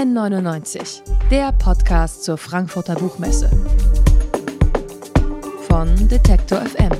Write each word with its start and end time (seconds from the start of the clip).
N99, 0.00 1.02
der 1.30 1.52
Podcast 1.52 2.24
zur 2.24 2.38
Frankfurter 2.38 2.94
Buchmesse. 2.94 3.50
Von 5.68 6.08
Detektor 6.08 6.62
FM, 6.62 6.92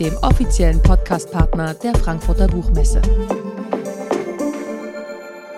dem 0.00 0.16
offiziellen 0.22 0.82
Podcastpartner 0.82 1.74
der 1.74 1.94
Frankfurter 1.94 2.48
Buchmesse. 2.48 3.00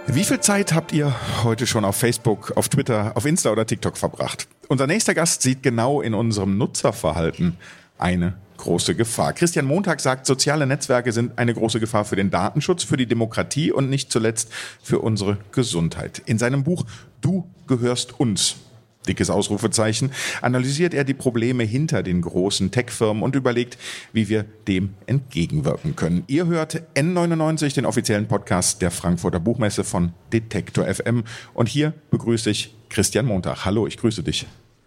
Wie 0.08 0.24
viel 0.24 0.40
Zeit 0.40 0.74
habt 0.74 0.92
ihr 0.92 1.14
heute 1.42 1.66
schon 1.66 1.86
auf 1.86 1.96
Facebook, 1.96 2.52
auf 2.54 2.68
Twitter, 2.68 3.12
auf 3.14 3.24
Insta 3.24 3.50
oder 3.50 3.64
TikTok 3.64 3.96
verbracht? 3.96 4.46
Unser 4.68 4.86
nächster 4.86 5.14
Gast 5.14 5.40
sieht 5.40 5.62
genau 5.62 6.02
in 6.02 6.12
unserem 6.12 6.58
Nutzerverhalten 6.58 7.56
eine 7.96 8.34
große 8.64 8.94
Gefahr. 8.94 9.34
Christian 9.34 9.66
Montag 9.66 10.00
sagt, 10.00 10.26
soziale 10.26 10.66
Netzwerke 10.66 11.12
sind 11.12 11.38
eine 11.38 11.54
große 11.54 11.80
Gefahr 11.80 12.04
für 12.04 12.16
den 12.16 12.30
Datenschutz, 12.30 12.82
für 12.82 12.96
die 12.96 13.06
Demokratie 13.06 13.70
und 13.70 13.90
nicht 13.90 14.10
zuletzt 14.10 14.50
für 14.82 15.00
unsere 15.00 15.38
Gesundheit. 15.52 16.22
In 16.26 16.38
seinem 16.38 16.64
Buch 16.64 16.84
Du 17.20 17.48
gehörst 17.66 18.20
uns 18.20 18.56
dickes 19.06 19.28
Ausrufezeichen, 19.28 20.12
analysiert 20.40 20.94
er 20.94 21.04
die 21.04 21.14
Probleme 21.14 21.62
hinter 21.62 22.02
den 22.02 22.22
großen 22.22 22.70
Tech-Firmen 22.70 23.22
und 23.22 23.34
überlegt, 23.34 23.76
wie 24.12 24.30
wir 24.30 24.46
dem 24.66 24.94
entgegenwirken 25.06 25.94
können. 25.94 26.24
Ihr 26.26 26.46
hört 26.46 26.82
N99, 26.94 27.74
den 27.74 27.84
offiziellen 27.84 28.28
Podcast 28.28 28.80
der 28.80 28.90
Frankfurter 28.90 29.40
Buchmesse 29.40 29.84
von 29.84 30.12
Detektor 30.32 30.86
FM. 30.86 31.24
Und 31.52 31.68
hier 31.68 31.92
begrüße 32.10 32.48
ich 32.48 32.74
Christian 32.88 33.26
Montag. 33.26 33.66
Hallo, 33.66 33.86
ich 33.86 33.98
grüße 33.98 34.22
dich. 34.22 34.46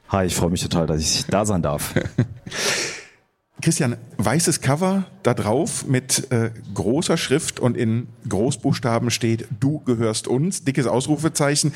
Hi, 0.10 0.26
ich 0.26 0.36
freue 0.36 0.50
mich 0.50 0.64
total, 0.64 0.88
dass 0.88 1.02
ich 1.02 1.26
da 1.26 1.46
sein 1.46 1.62
darf. 1.62 1.94
Christian, 3.62 3.98
weißes 4.18 4.62
Cover 4.62 5.06
da 5.24 5.34
drauf 5.34 5.88
mit 5.88 6.32
äh, 6.32 6.52
großer 6.74 7.18
Schrift 7.18 7.60
und 7.60 7.76
in 7.76 8.08
Großbuchstaben 8.30 9.10
steht, 9.10 9.48
du 9.60 9.80
gehörst 9.80 10.28
uns, 10.28 10.64
dickes 10.64 10.86
Ausrufezeichen. 10.86 11.74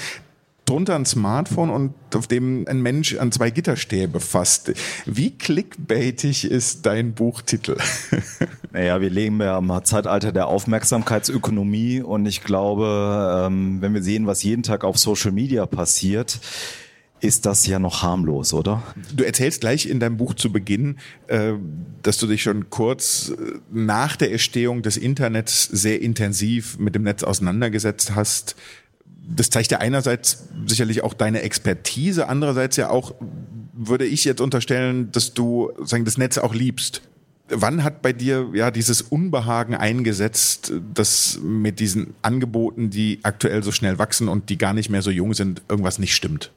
Drunter 0.66 0.96
ein 0.96 1.06
Smartphone 1.06 1.72
und 1.72 1.94
auf 2.16 2.28
dem 2.28 2.66
ein 2.68 2.82
Mensch 2.82 3.18
an 3.18 3.32
zwei 3.32 3.50
Gitterstäbe 3.50 4.20
fasst. 4.20 4.72
Wie 5.06 5.32
clickbaitig 5.32 6.46
ist 6.46 6.86
dein 6.86 7.14
Buchtitel? 7.14 7.78
Naja, 8.74 9.02
wir 9.02 9.10
leben 9.10 9.42
ja 9.42 9.58
im 9.58 9.70
Zeitalter 9.84 10.32
der 10.32 10.48
Aufmerksamkeitsökonomie 10.48 12.02
und 12.02 12.26
ich 12.26 12.42
glaube, 12.42 13.48
ähm, 13.48 13.82
wenn 13.82 13.94
wir 13.94 14.02
sehen, 14.02 14.28
was 14.28 14.44
jeden 14.44 14.64
Tag 14.64 14.86
auf 14.86 14.98
Social 14.98 15.34
Media 15.34 15.66
passiert, 15.66 16.40
ist 17.22 17.46
das 17.46 17.68
ja 17.68 17.80
noch 17.80 18.02
harmlos, 18.02 18.54
oder? 18.54 18.84
Du 19.16 19.24
erzählst 19.24 19.62
gleich 19.62 19.86
in 19.86 20.00
deinem 20.00 20.18
Buch 20.18 20.34
zu 20.34 20.52
Beginn, 20.52 20.98
äh, 21.28 21.54
dass 22.02 22.18
du 22.18 22.28
dich 22.28 22.42
schon 22.42 22.70
kurz 22.70 23.30
äh, 23.30 23.60
nach 23.72 24.16
der 24.16 24.32
Erstehung 24.32 24.82
des 24.82 24.98
Internets 24.98 25.66
sehr 25.66 26.02
intensiv 26.02 26.80
mit 26.80 26.96
dem 26.96 27.04
Netz 27.04 27.24
auseinandergesetzt 27.24 28.16
hast. 28.16 28.56
Das 29.28 29.52
zeigt 29.52 29.72
ja 29.72 29.78
einerseits 29.78 30.50
sicherlich 30.66 31.04
auch 31.04 31.14
deine 31.14 31.44
Expertise, 31.44 32.28
andererseits 32.28 32.76
ja 32.76 32.90
auch, 32.90 33.14
würde 33.74 34.06
ich 34.06 34.26
jetzt 34.26 34.42
unterstellen, 34.42 35.12
dass 35.12 35.34
du 35.34 35.72
sagen, 35.84 36.06
das 36.06 36.18
Netz 36.18 36.40
auch 36.40 36.56
liebst. 36.56 37.04
Wann 37.54 37.84
hat 37.84 38.02
bei 38.02 38.14
dir 38.14 38.50
ja 38.54 38.72
dieses 38.72 39.02
Unbehagen 39.02 39.76
eingesetzt, 39.76 40.74
dass 40.94 41.40
mit 41.44 41.80
diesen 41.80 42.16
Angeboten, 42.22 42.90
die 42.90 43.20
aktuell 43.24 43.62
so 43.62 43.72
schnell 43.72 44.00
wachsen 44.00 44.28
und 44.28 44.50
die 44.50 44.58
gar 44.58 44.74
nicht 44.74 44.90
mehr 44.90 45.02
so 45.02 45.12
jung 45.12 45.34
sind, 45.34 45.62
irgendwas 45.70 46.00
nicht 46.00 46.16
stimmt? 46.16 46.52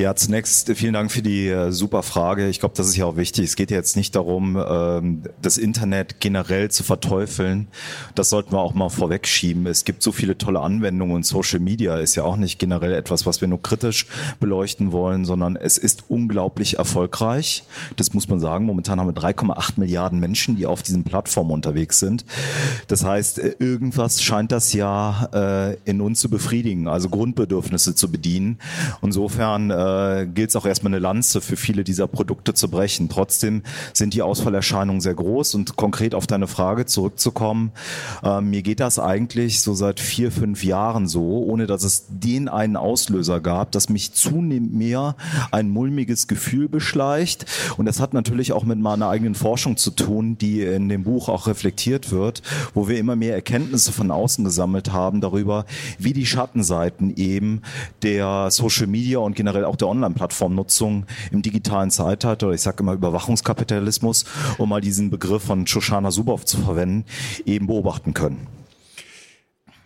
Ja, 0.00 0.14
zunächst 0.14 0.74
vielen 0.76 0.94
Dank 0.94 1.12
für 1.12 1.20
die 1.20 1.48
äh, 1.48 1.72
super 1.72 2.02
Frage. 2.02 2.48
Ich 2.48 2.58
glaube, 2.58 2.74
das 2.74 2.88
ist 2.88 2.96
ja 2.96 3.04
auch 3.04 3.16
wichtig. 3.16 3.44
Es 3.44 3.54
geht 3.54 3.70
jetzt 3.70 3.98
nicht 3.98 4.16
darum, 4.16 4.56
ähm, 4.56 5.24
das 5.42 5.58
Internet 5.58 6.20
generell 6.20 6.70
zu 6.70 6.84
verteufeln. 6.84 7.68
Das 8.14 8.30
sollten 8.30 8.52
wir 8.52 8.60
auch 8.60 8.72
mal 8.72 8.88
vorwegschieben. 8.88 9.66
Es 9.66 9.84
gibt 9.84 10.02
so 10.02 10.10
viele 10.10 10.38
tolle 10.38 10.60
Anwendungen 10.60 11.16
und 11.16 11.26
Social 11.26 11.60
Media 11.60 11.98
ist 11.98 12.14
ja 12.14 12.22
auch 12.22 12.38
nicht 12.38 12.58
generell 12.58 12.94
etwas, 12.94 13.26
was 13.26 13.42
wir 13.42 13.48
nur 13.48 13.60
kritisch 13.60 14.06
beleuchten 14.40 14.90
wollen, 14.90 15.26
sondern 15.26 15.56
es 15.56 15.76
ist 15.76 16.04
unglaublich 16.08 16.78
erfolgreich. 16.78 17.64
Das 17.96 18.14
muss 18.14 18.26
man 18.26 18.40
sagen. 18.40 18.64
Momentan 18.64 19.00
haben 19.00 19.14
wir 19.14 19.22
3,8 19.22 19.72
Milliarden 19.76 20.18
Menschen, 20.18 20.56
die 20.56 20.64
auf 20.64 20.82
diesen 20.82 21.04
Plattformen 21.04 21.50
unterwegs 21.50 21.98
sind. 21.98 22.24
Das 22.88 23.04
heißt, 23.04 23.38
äh, 23.38 23.54
irgendwas 23.58 24.22
scheint 24.22 24.50
das 24.50 24.72
ja 24.72 25.28
äh, 25.34 25.76
in 25.84 26.00
uns 26.00 26.20
zu 26.20 26.30
befriedigen, 26.30 26.88
also 26.88 27.10
Grundbedürfnisse 27.10 27.94
zu 27.94 28.10
bedienen. 28.10 28.58
Insofern 29.02 29.70
äh, 29.70 29.89
äh, 29.90 30.26
gilt 30.26 30.50
es 30.50 30.56
auch 30.56 30.66
erstmal 30.66 30.92
eine 30.92 31.00
Lanze 31.00 31.40
für 31.40 31.56
viele 31.56 31.84
dieser 31.84 32.06
Produkte 32.06 32.54
zu 32.54 32.68
brechen. 32.68 33.08
Trotzdem 33.08 33.62
sind 33.92 34.14
die 34.14 34.22
Ausfallerscheinungen 34.22 35.00
sehr 35.00 35.14
groß 35.14 35.54
und 35.54 35.76
konkret 35.76 36.14
auf 36.14 36.26
deine 36.26 36.46
Frage 36.46 36.86
zurückzukommen, 36.86 37.72
äh, 38.22 38.40
mir 38.40 38.62
geht 38.62 38.80
das 38.80 38.98
eigentlich 38.98 39.60
so 39.60 39.74
seit 39.74 40.00
vier, 40.00 40.32
fünf 40.32 40.64
Jahren 40.64 41.06
so, 41.06 41.44
ohne 41.44 41.66
dass 41.66 41.84
es 41.84 42.06
den 42.08 42.48
einen 42.48 42.76
Auslöser 42.76 43.40
gab, 43.40 43.72
dass 43.72 43.88
mich 43.88 44.12
zunehmend 44.12 44.74
mehr 44.74 45.16
ein 45.50 45.68
mulmiges 45.68 46.28
Gefühl 46.28 46.68
beschleicht. 46.68 47.46
Und 47.76 47.86
das 47.86 48.00
hat 48.00 48.14
natürlich 48.14 48.52
auch 48.52 48.64
mit 48.64 48.78
meiner 48.78 49.08
eigenen 49.08 49.34
Forschung 49.34 49.76
zu 49.76 49.90
tun, 49.90 50.38
die 50.38 50.62
in 50.62 50.88
dem 50.88 51.04
Buch 51.04 51.28
auch 51.28 51.46
reflektiert 51.46 52.10
wird, 52.10 52.42
wo 52.74 52.88
wir 52.88 52.98
immer 52.98 53.16
mehr 53.16 53.34
Erkenntnisse 53.34 53.92
von 53.92 54.10
außen 54.10 54.44
gesammelt 54.44 54.92
haben 54.92 55.20
darüber, 55.20 55.64
wie 55.98 56.12
die 56.12 56.26
Schattenseiten 56.26 57.14
eben 57.16 57.62
der 58.02 58.50
Social 58.50 58.86
Media 58.86 59.18
und 59.18 59.36
generell 59.36 59.64
auch 59.70 59.76
der 59.76 59.88
Online-Plattformnutzung 59.88 61.06
im 61.30 61.42
digitalen 61.42 61.90
Zeitalter, 61.90 62.48
oder 62.48 62.54
ich 62.54 62.62
sage 62.62 62.82
immer 62.82 62.92
Überwachungskapitalismus, 62.92 64.24
um 64.58 64.68
mal 64.68 64.80
diesen 64.80 65.10
Begriff 65.10 65.44
von 65.44 65.66
Shoshana 65.66 66.10
Zuboff 66.10 66.44
zu 66.44 66.58
verwenden, 66.58 67.04
eben 67.46 67.66
beobachten 67.66 68.12
können. 68.12 68.46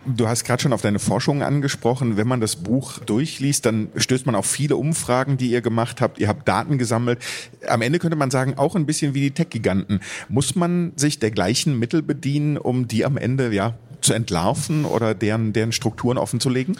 Du 0.06 0.28
hast 0.28 0.44
gerade 0.44 0.62
schon 0.62 0.74
auf 0.74 0.82
deine 0.82 0.98
Forschung 0.98 1.42
angesprochen. 1.42 2.18
Wenn 2.18 2.28
man 2.28 2.40
das 2.40 2.56
Buch 2.56 2.98
durchliest, 2.98 3.64
dann 3.64 3.88
stößt 3.96 4.26
man 4.26 4.34
auf 4.34 4.44
viele 4.44 4.76
Umfragen, 4.76 5.38
die 5.38 5.50
ihr 5.50 5.62
gemacht 5.62 6.02
habt. 6.02 6.18
Ihr 6.18 6.28
habt 6.28 6.46
Daten 6.46 6.76
gesammelt. 6.76 7.20
Am 7.66 7.80
Ende 7.80 7.98
könnte 7.98 8.16
man 8.16 8.30
sagen, 8.30 8.58
auch 8.58 8.76
ein 8.76 8.84
bisschen 8.84 9.14
wie 9.14 9.22
die 9.22 9.30
Tech-Giganten. 9.30 10.00
Muss 10.28 10.56
man 10.56 10.92
sich 10.96 11.20
der 11.20 11.30
gleichen 11.30 11.78
Mittel 11.78 12.02
bedienen, 12.02 12.58
um 12.58 12.86
die 12.86 13.06
am 13.06 13.16
Ende 13.16 13.50
ja 13.54 13.74
zu 14.02 14.12
entlarven 14.12 14.84
oder 14.84 15.14
deren, 15.14 15.54
deren 15.54 15.72
Strukturen 15.72 16.18
offenzulegen? 16.18 16.76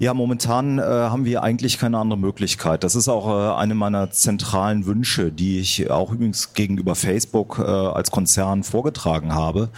Ja, 0.00 0.14
momentan 0.14 0.78
äh, 0.78 0.82
haben 0.82 1.24
wir 1.24 1.42
eigentlich 1.42 1.76
keine 1.76 1.98
andere 1.98 2.20
Möglichkeit. 2.20 2.84
Das 2.84 2.94
ist 2.94 3.08
auch 3.08 3.26
äh, 3.26 3.58
eine 3.58 3.74
meiner 3.74 4.12
zentralen 4.12 4.86
Wünsche, 4.86 5.32
die 5.32 5.58
ich 5.58 5.90
auch 5.90 6.12
übrigens 6.12 6.54
gegenüber 6.54 6.94
Facebook 6.94 7.58
äh, 7.58 7.62
als 7.64 8.12
Konzern 8.12 8.62
vorgetragen 8.62 9.34
habe, 9.34 9.70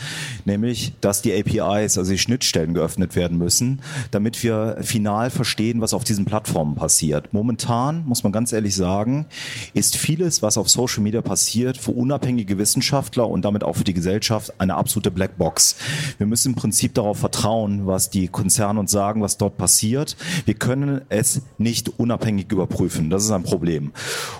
nämlich, 0.44 0.92
dass 1.00 1.22
die 1.22 1.32
APIs, 1.32 1.96
also 1.96 2.12
die 2.12 2.18
Schnittstellen 2.18 2.74
geöffnet 2.74 3.16
werden 3.16 3.38
müssen, 3.38 3.80
damit 4.10 4.42
wir 4.42 4.76
final 4.82 5.30
verstehen, 5.30 5.80
was 5.80 5.94
auf 5.94 6.04
diesen 6.04 6.26
Plattformen 6.26 6.74
passiert. 6.74 7.32
Momentan, 7.32 8.04
muss 8.04 8.22
man 8.22 8.30
ganz 8.30 8.52
ehrlich 8.52 8.76
sagen, 8.76 9.24
ist 9.72 9.96
vieles, 9.96 10.42
was 10.42 10.58
auf 10.58 10.68
Social 10.68 11.02
Media 11.02 11.22
passiert, 11.22 11.78
für 11.78 11.92
unabhängige 11.92 12.58
Wissenschaftler 12.58 13.26
und 13.26 13.46
damit 13.46 13.64
auch 13.64 13.76
für 13.76 13.84
die 13.84 13.94
Gesellschaft 13.94 14.52
eine 14.58 14.74
absolute 14.74 15.10
Blackbox. 15.10 15.76
Wir 16.18 16.26
müssen 16.26 16.50
im 16.50 16.56
Prinzip 16.56 16.92
darauf 16.92 17.16
vertrauen, 17.16 17.86
was 17.86 18.10
die 18.10 18.28
Konzerne 18.28 18.80
uns 18.80 18.90
sagen, 18.90 19.22
was 19.22 19.38
dort 19.38 19.56
passiert 19.56 20.09
wird. 20.12 20.46
Wir 20.46 20.54
können 20.54 21.02
es 21.08 21.42
nicht 21.58 21.98
unabhängig 21.98 22.50
überprüfen. 22.50 23.10
Das 23.10 23.24
ist 23.24 23.30
ein 23.30 23.42
Problem. 23.42 23.92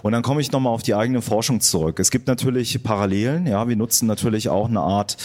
Und 0.02 0.12
dann 0.12 0.22
komme 0.22 0.40
ich 0.40 0.52
nochmal 0.52 0.72
auf 0.72 0.82
die 0.82 0.94
eigene 0.94 1.22
Forschung 1.22 1.60
zurück. 1.60 1.98
Es 1.98 2.10
gibt 2.10 2.26
natürlich 2.26 2.82
Parallelen. 2.82 3.46
Ja, 3.46 3.68
wir 3.68 3.76
nutzen 3.76 4.06
natürlich 4.06 4.48
auch 4.48 4.68
eine 4.68 4.80
Art, 4.80 5.16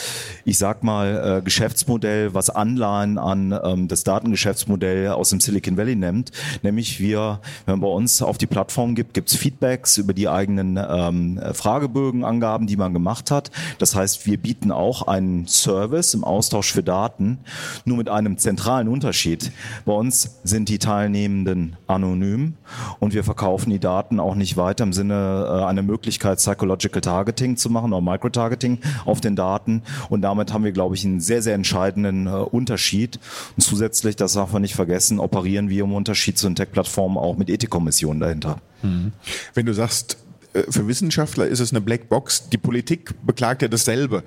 ich 0.44 0.58
sag 0.58 0.84
mal, 0.84 1.38
äh, 1.38 1.42
Geschäftsmodell, 1.42 2.34
was 2.34 2.50
Anleihen 2.50 3.18
an 3.18 3.58
ähm, 3.64 3.88
das 3.88 4.04
Datengeschäftsmodell 4.04 5.10
aus 5.10 5.30
dem 5.30 5.40
Silicon 5.40 5.78
Valley 5.78 5.96
nimmt. 5.96 6.32
Nämlich 6.64 7.00
wir, 7.00 7.40
wenn 7.66 7.74
man 7.74 7.82
bei 7.82 7.96
uns 7.96 8.22
auf 8.22 8.38
die 8.38 8.48
Plattform 8.48 8.96
gibt, 8.96 9.14
gibt 9.14 9.30
es 9.30 9.36
Feedbacks 9.36 9.98
über 9.98 10.14
die 10.14 10.28
eigenen 10.28 10.78
ähm, 10.78 11.40
Fragebögenangaben, 11.54 12.68
die 12.68 12.78
man 12.78 12.94
gemacht 12.94 13.32
hat. 13.32 13.52
Das 13.80 13.96
heißt, 13.96 14.26
wir 14.26 14.38
bieten 14.38 14.72
auch 14.72 15.08
einen 15.08 15.48
Service 15.48 16.14
im 16.14 16.24
Austausch 16.24 16.72
für 16.72 16.84
Daten, 16.84 17.40
nur 17.86 17.98
mit 17.98 18.09
einem 18.09 18.38
zentralen 18.38 18.88
Unterschied. 18.88 19.52
Bei 19.86 19.94
uns 19.94 20.34
sind 20.43 20.70
die 20.70 20.79
Teilnehmenden 20.79 21.76
anonym 21.87 22.53
und 22.99 23.14
wir 23.14 23.23
verkaufen 23.23 23.70
die 23.70 23.79
Daten 23.79 24.20
auch 24.20 24.35
nicht 24.35 24.58
weiter 24.58 24.84
im 24.84 24.93
Sinne 24.93 25.47
äh, 25.47 25.64
einer 25.66 25.82
Möglichkeit, 25.82 26.37
Psychological 26.37 27.02
Targeting 27.02 27.58
zu 27.58 27.70
machen 27.70 27.93
oder 27.93 28.02
Microtargeting 28.02 28.79
auf 29.05 29.22
den 29.22 29.35
Daten. 29.35 29.84
Und 30.09 30.22
damit 30.22 30.53
haben 30.53 30.64
wir, 30.64 30.72
glaube 30.72 30.96
ich, 30.96 31.05
einen 31.05 31.20
sehr, 31.20 31.41
sehr 31.41 31.55
entscheidenden 31.55 32.28
äh, 32.28 32.29
Unterschied. 32.29 33.20
Und 33.55 33.61
zusätzlich, 33.61 34.16
das 34.16 34.34
darf 34.34 34.53
man 34.53 34.61
nicht 34.61 34.76
vergessen, 34.76 35.20
operieren 35.20 35.70
wir 35.70 35.84
im 35.84 35.93
Unterschied 35.93 36.38
zu 36.38 36.47
den 36.47 36.55
Tech-Plattformen 36.55 37.17
auch 37.17 37.38
mit 37.38 37.49
Ethikkommissionen 37.49 38.20
dahinter. 38.20 38.58
Mhm. 38.84 39.14
Wenn 39.53 39.66
du 39.66 39.73
sagst, 39.73 40.17
äh, 40.55 40.64
für 40.70 40.88
Wissenschaftler 40.88 41.47
ist 41.47 41.59
es 41.59 41.72
eine 41.72 41.81
Blackbox. 41.81 42.49
Die 42.49 42.58
Politik 42.58 43.14
beklagt 43.26 43.61
ja 43.61 43.67
dasselbe. 43.67 44.23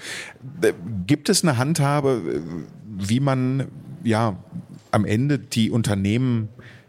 Äh, 0.60 0.72
gibt 1.06 1.28
es 1.28 1.42
eine 1.42 1.56
Handhabe, 1.56 2.42
wie 2.86 3.20
man 3.20 3.68
ja 4.04 4.36
am 4.90 5.04
Ende 5.04 5.38
die 5.38 5.70
Unternehmen 5.70 6.48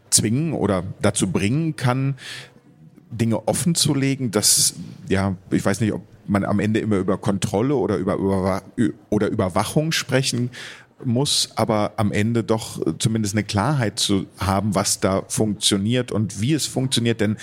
zwingen 0.10 0.54
oder 0.54 0.84
dazu 1.02 1.32
bringen 1.32 1.76
kann, 1.76 2.16
Dinge 3.12 3.48
offen 3.48 3.76
zu 3.76 3.96
legen, 3.96 4.32
dass, 4.32 4.76
ja, 5.08 5.36
ich 5.52 5.66
weiß 5.66 5.82
nicht, 5.82 5.94
ob 5.94 6.04
man 6.28 6.46
am 6.46 6.60
Ende 6.60 6.80
immer 6.80 6.98
über 6.98 7.18
Kontrolle 7.18 7.76
oder 7.76 7.98
über, 7.98 8.16
über 8.16 8.62
oder 9.10 9.30
Überwachung 9.30 9.92
sprechen 9.92 10.52
muss, 11.04 11.50
aber 11.56 11.94
am 11.96 12.12
Ende 12.12 12.44
doch 12.44 12.82
zumindest 13.00 13.34
eine 13.34 13.44
Klarheit 13.44 14.00
zu 14.00 14.26
haben, 14.38 14.76
was 14.76 15.00
da 15.00 15.24
funktioniert 15.28 16.12
und 16.12 16.42
wie 16.42 16.54
es 16.54 16.66
funktioniert. 16.66 17.22
Denn 17.22 17.38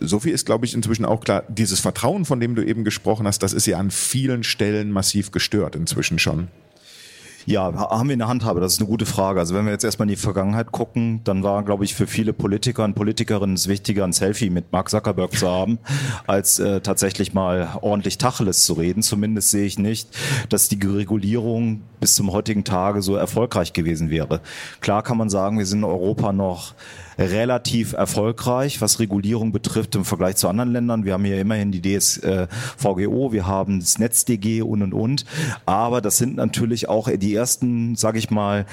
so 0.00 0.20
viel 0.20 0.32
ist, 0.32 0.44
glaube 0.44 0.66
ich, 0.66 0.74
inzwischen 0.74 1.04
auch 1.04 1.20
klar, 1.20 1.44
dieses 1.48 1.80
Vertrauen, 1.80 2.24
von 2.24 2.40
dem 2.40 2.54
du 2.54 2.64
eben 2.64 2.84
gesprochen 2.84 3.26
hast, 3.26 3.42
das 3.42 3.52
ist 3.52 3.66
ja 3.66 3.78
an 3.78 3.90
vielen 3.90 4.42
Stellen 4.42 4.90
massiv 4.90 5.30
gestört 5.30 5.76
inzwischen 5.76 6.18
schon. 6.18 6.48
Ja, 7.48 7.72
haben 7.72 8.08
wir 8.08 8.14
eine 8.14 8.26
Handhabe? 8.26 8.60
Das 8.60 8.72
ist 8.72 8.80
eine 8.80 8.88
gute 8.88 9.06
Frage. 9.06 9.38
Also 9.38 9.54
wenn 9.54 9.66
wir 9.66 9.72
jetzt 9.72 9.84
erstmal 9.84 10.08
in 10.08 10.14
die 10.14 10.20
Vergangenheit 10.20 10.72
gucken, 10.72 11.20
dann 11.22 11.44
war, 11.44 11.62
glaube 11.62 11.84
ich, 11.84 11.94
für 11.94 12.08
viele 12.08 12.32
Politiker 12.32 12.82
und 12.82 12.94
Politikerinnen 12.94 13.54
es 13.54 13.68
wichtiger, 13.68 14.02
ein 14.02 14.12
Selfie 14.12 14.50
mit 14.50 14.72
Mark 14.72 14.90
Zuckerberg 14.90 15.32
zu 15.32 15.48
haben, 15.48 15.78
als 16.26 16.58
äh, 16.58 16.80
tatsächlich 16.80 17.34
mal 17.34 17.78
ordentlich 17.82 18.18
Tacheles 18.18 18.64
zu 18.64 18.72
reden. 18.72 19.00
Zumindest 19.04 19.52
sehe 19.52 19.64
ich 19.64 19.78
nicht, 19.78 20.08
dass 20.48 20.68
die 20.68 20.84
Regulierung 20.84 21.82
bis 22.00 22.14
zum 22.14 22.32
heutigen 22.32 22.64
Tage 22.64 23.00
so 23.00 23.14
erfolgreich 23.14 23.72
gewesen 23.72 24.10
wäre. 24.10 24.40
Klar 24.80 25.04
kann 25.04 25.16
man 25.16 25.30
sagen, 25.30 25.58
wir 25.58 25.66
sind 25.66 25.78
in 25.78 25.84
Europa 25.84 26.32
noch 26.32 26.74
relativ 27.18 27.92
erfolgreich, 27.92 28.80
was 28.80 29.00
Regulierung 29.00 29.52
betrifft 29.52 29.94
im 29.94 30.04
Vergleich 30.04 30.36
zu 30.36 30.48
anderen 30.48 30.72
Ländern. 30.72 31.04
Wir 31.04 31.14
haben 31.14 31.24
hier 31.24 31.40
immerhin 31.40 31.72
die 31.72 31.80
DSVGO, 31.80 33.32
wir 33.32 33.46
haben 33.46 33.80
das 33.80 33.98
NetzDG 33.98 34.62
und 34.62 34.82
und 34.82 34.92
und. 34.92 35.24
Aber 35.64 36.00
das 36.00 36.18
sind 36.18 36.36
natürlich 36.36 36.88
auch 36.88 37.08
die 37.10 37.35
ersten, 37.36 37.94
sage 37.94 38.18
ich 38.18 38.30
mal, 38.30 38.66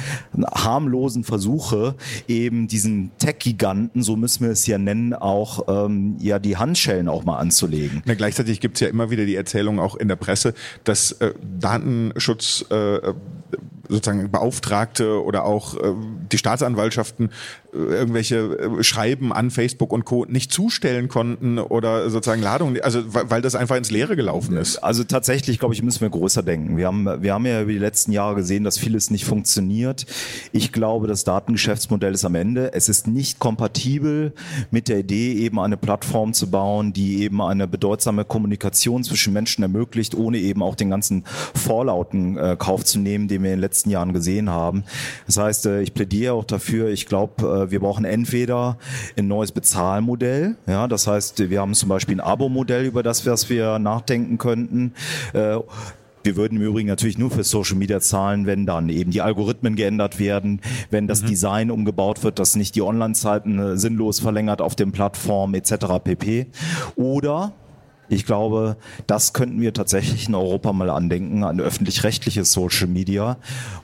harmlosen 0.56 1.24
Versuche, 1.24 1.96
eben 2.28 2.68
diesen 2.68 3.12
Tech-Giganten, 3.20 4.02
so 4.02 4.16
müssen 4.16 4.44
wir 4.46 4.52
es 4.52 4.66
ja 4.66 4.78
nennen, 4.78 5.14
auch 5.14 5.68
ähm, 5.68 6.16
ja 6.20 6.40
die 6.40 6.58
Handschellen 6.58 7.08
auch 7.08 7.24
mal 7.26 7.38
anzulegen. 7.38 8.02
Na, 8.06 8.16
gleichzeitig 8.16 8.60
gibt 8.60 8.78
es 8.78 8.82
ja 8.82 8.88
immer 8.88 9.10
wieder 9.10 9.26
die 9.26 9.36
Erzählung 9.36 9.80
auch 9.80 9.96
in 9.96 10.08
der 10.08 10.16
Presse, 10.16 10.54
dass 10.84 11.12
äh, 11.14 11.34
Datenschutz 11.60 12.66
äh, 12.70 13.14
sozusagen 13.90 14.32
Beauftragte 14.32 15.24
oder 15.24 15.46
auch 15.46 15.76
äh, 15.76 15.94
die 16.34 16.38
Staatsanwaltschaften 16.38 17.30
äh, 17.74 17.78
irgendwelche 17.78 18.38
äh, 18.38 18.84
Schreiben 18.84 19.32
an 19.32 19.52
Facebook 19.52 19.94
und 19.94 20.06
Co. 20.06 20.26
nicht 20.26 20.52
zustellen 20.52 21.08
konnten 21.08 21.60
oder 21.60 22.10
sozusagen 22.10 22.42
Ladungen, 22.42 22.82
also 22.82 23.02
weil 23.06 23.42
das 23.42 23.56
einfach 23.56 23.76
ins 23.76 23.92
Leere 23.92 24.16
gelaufen 24.16 24.58
ist. 24.58 24.78
Also 24.78 25.04
tatsächlich, 25.04 25.60
glaube 25.60 25.74
ich, 25.74 25.84
müssen 25.84 26.02
wir 26.02 26.10
größer 26.10 26.44
denken. 26.44 26.78
Wir 26.78 26.88
haben, 26.88 27.22
wir 27.22 27.34
haben 27.34 27.46
ja 27.46 27.62
über 27.62 27.72
die 27.72 27.78
letzten 27.78 28.12
Jahre 28.12 28.36
gesehen, 28.36 28.64
dass 28.64 28.78
vieles 28.78 29.10
nicht 29.12 29.26
funktioniert. 29.26 30.06
Ich 30.52 30.72
glaube, 30.72 31.08
das 31.08 31.24
Datengeschäftsmodell 31.24 32.14
ist 32.14 32.26
am 32.26 32.36
Ende. 32.36 32.74
Es 32.74 32.90
ist 32.90 33.08
nicht 33.08 33.40
kompatibel 33.40 34.34
mit 34.72 34.88
der 34.88 35.00
Idee, 35.00 35.34
eben 35.34 35.60
eine 35.60 35.78
Plattform 35.78 36.34
zu 36.34 36.50
bauen, 36.50 36.94
die 36.94 37.24
eben 37.24 37.42
eine 37.42 37.68
bedeutsame 37.68 38.26
Kommunikation 38.26 39.04
zwischen 39.04 39.34
Menschen 39.34 39.64
ermöglicht, 39.64 40.16
ohne 40.16 40.38
eben 40.38 40.64
auch 40.64 40.76
den 40.76 40.90
ganzen 40.90 41.26
Vorlauten 41.54 42.38
äh, 42.38 42.56
Kauf 42.58 42.84
zu 42.86 43.00
nehmen, 43.00 43.28
den 43.28 43.44
wir 43.44 43.52
in 43.52 43.58
den 43.58 43.62
letzten 43.62 43.90
Jahren 43.90 44.14
gesehen 44.14 44.50
haben. 44.50 44.84
Das 45.26 45.38
heißt, 45.38 45.66
äh, 45.66 45.82
ich 45.82 45.94
plädiere 45.94 46.23
auch 46.32 46.46
dafür, 46.46 46.90
ich 46.90 47.06
glaube, 47.06 47.66
äh, 47.68 47.72
wir 47.72 47.80
brauchen 47.80 48.06
entweder 48.06 48.78
ein 49.18 49.28
neues 49.28 49.52
Bezahlmodell, 49.52 50.56
ja, 50.68 50.88
das 50.88 51.08
heißt, 51.08 51.50
wir 51.50 51.60
haben 51.60 51.74
zum 51.74 51.90
Beispiel 51.90 52.16
ein 52.16 52.20
Abo-Modell, 52.22 52.86
über 52.86 53.04
das 53.04 53.26
wir 53.50 53.80
nachdenken 53.80 54.38
könnten. 54.38 54.94
Äh, 55.34 55.58
wir 56.24 56.38
würden 56.38 56.58
im 56.58 56.64
Übrigen 56.64 56.88
natürlich 56.88 57.18
nur 57.18 57.32
für 57.32 57.44
Social 57.44 57.76
Media 57.76 58.00
zahlen, 58.00 58.46
wenn 58.46 58.66
dann 58.66 58.88
eben 58.88 59.12
die 59.12 59.22
Algorithmen 59.22 59.76
geändert 59.76 60.20
werden, 60.20 60.62
wenn 60.90 61.06
das 61.06 61.22
mhm. 61.22 61.28
Design 61.28 61.72
umgebaut 61.72 62.24
wird, 62.24 62.40
dass 62.40 62.56
nicht 62.56 62.76
die 62.76 62.82
Online-Zeiten 62.82 63.78
sinnlos 63.78 64.22
verlängert 64.22 64.62
auf 64.62 64.76
den 64.76 64.94
Plattformen 64.94 65.54
etc. 65.54 65.86
pp. 66.02 66.48
Oder 66.96 67.52
ich 68.10 68.26
glaube, 68.26 68.78
das 69.08 69.34
könnten 69.34 69.62
wir 69.62 69.74
tatsächlich 69.74 70.28
in 70.28 70.36
Europa 70.36 70.74
mal 70.74 70.90
andenken, 70.90 71.44
an 71.44 71.60
öffentlich-rechtliche 71.60 72.46
Social 72.46 72.88
Media, 72.88 73.38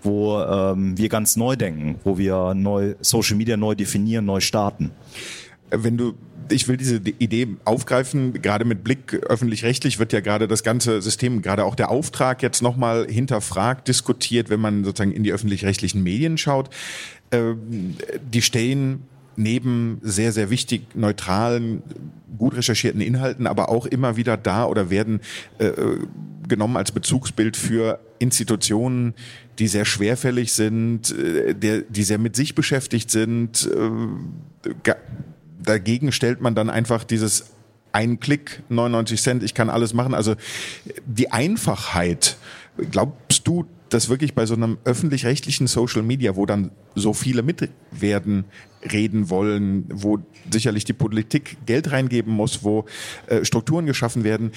wo 0.04 0.40
ähm, 0.40 0.98
wir 0.98 1.10
ganz 1.10 1.36
neu 1.36 1.56
denken, 1.56 2.00
wo 2.04 2.18
wir 2.18 2.54
neu 2.54 2.96
Social 3.02 3.38
Media 3.38 3.58
neu 3.58 3.76
definieren, 3.76 4.26
neu 4.26 4.40
starten. 4.40 4.92
Wenn 5.70 5.98
du 5.98 6.16
ich 6.52 6.68
will 6.68 6.78
diese 6.78 6.96
Idee 6.98 7.48
aufgreifen, 7.66 8.42
gerade 8.42 8.66
mit 8.66 8.84
Blick 8.84 9.14
öffentlich-rechtlich 9.14 10.00
wird 10.00 10.14
ja 10.14 10.20
gerade 10.20 10.48
das 10.48 10.64
ganze 10.64 11.02
System, 11.02 11.42
gerade 11.42 11.64
auch 11.64 11.76
der 11.76 11.92
Auftrag 11.92 12.42
jetzt 12.42 12.62
nochmal 12.62 13.08
hinterfragt, 13.08 13.88
diskutiert, 13.88 14.50
wenn 14.50 14.60
man 14.60 14.84
sozusagen 14.84 15.12
in 15.12 15.24
die 15.24 15.32
öffentlich-rechtlichen 15.32 16.02
Medien 16.02 16.38
schaut. 16.38 16.70
Ähm, 17.32 17.96
die 18.34 18.42
stehen 18.42 19.04
neben 19.40 20.00
sehr, 20.02 20.34
sehr 20.34 20.50
wichtig 20.50 20.96
neutralen, 20.96 21.82
gut 22.38 22.56
recherchierten 22.56 23.02
Inhalten, 23.02 23.48
aber 23.48 23.70
auch 23.70 23.86
immer 23.86 24.18
wieder 24.18 24.36
da 24.36 24.66
oder 24.66 24.90
werden 24.90 25.22
äh, 25.60 25.72
genommen 26.48 26.76
als 26.76 26.92
Bezugsbild 26.92 27.56
für 27.56 28.00
Institutionen, 28.20 29.14
die 29.58 29.68
sehr 29.68 29.86
schwerfällig 29.86 30.52
sind, 30.52 31.18
äh, 31.18 31.56
der, 31.56 31.82
die 31.82 32.04
sehr 32.04 32.18
mit 32.18 32.36
sich 32.36 32.54
beschäftigt 32.54 33.10
sind. 33.12 33.70
Äh, 33.74 34.94
dagegen 35.64 36.12
stellt 36.12 36.42
man 36.42 36.54
dann 36.54 36.70
einfach 36.70 37.06
dieses 37.06 37.52
ein 37.92 38.20
Klick, 38.20 38.62
99 38.70 39.22
Cent, 39.22 39.44
ich 39.44 39.54
kann 39.54 39.70
alles 39.70 39.94
machen. 39.94 40.14
Also 40.14 40.36
die 41.06 41.32
Einfachheit, 41.32 42.38
glaubst 42.92 43.48
du, 43.48 43.66
dass 43.90 44.10
wirklich 44.10 44.34
bei 44.34 44.46
so 44.46 44.54
einem 44.54 44.78
öffentlich-rechtlichen 44.84 45.68
Social 45.68 46.04
Media, 46.04 46.36
wo 46.36 46.46
dann 46.46 46.72
so 46.96 47.14
viele 47.14 47.44
mitwerden, 47.44 48.46
reden 48.92 49.30
wollen, 49.30 49.86
wo 49.92 50.20
sicherlich 50.52 50.86
die 50.86 50.94
Politik 50.94 51.58
Geld 51.66 51.92
reingeben 51.92 52.34
muss, 52.34 52.64
wo 52.64 52.86
äh, 53.28 53.44
Strukturen 53.44 53.86
geschaffen 53.86 54.24
werden, 54.24 54.52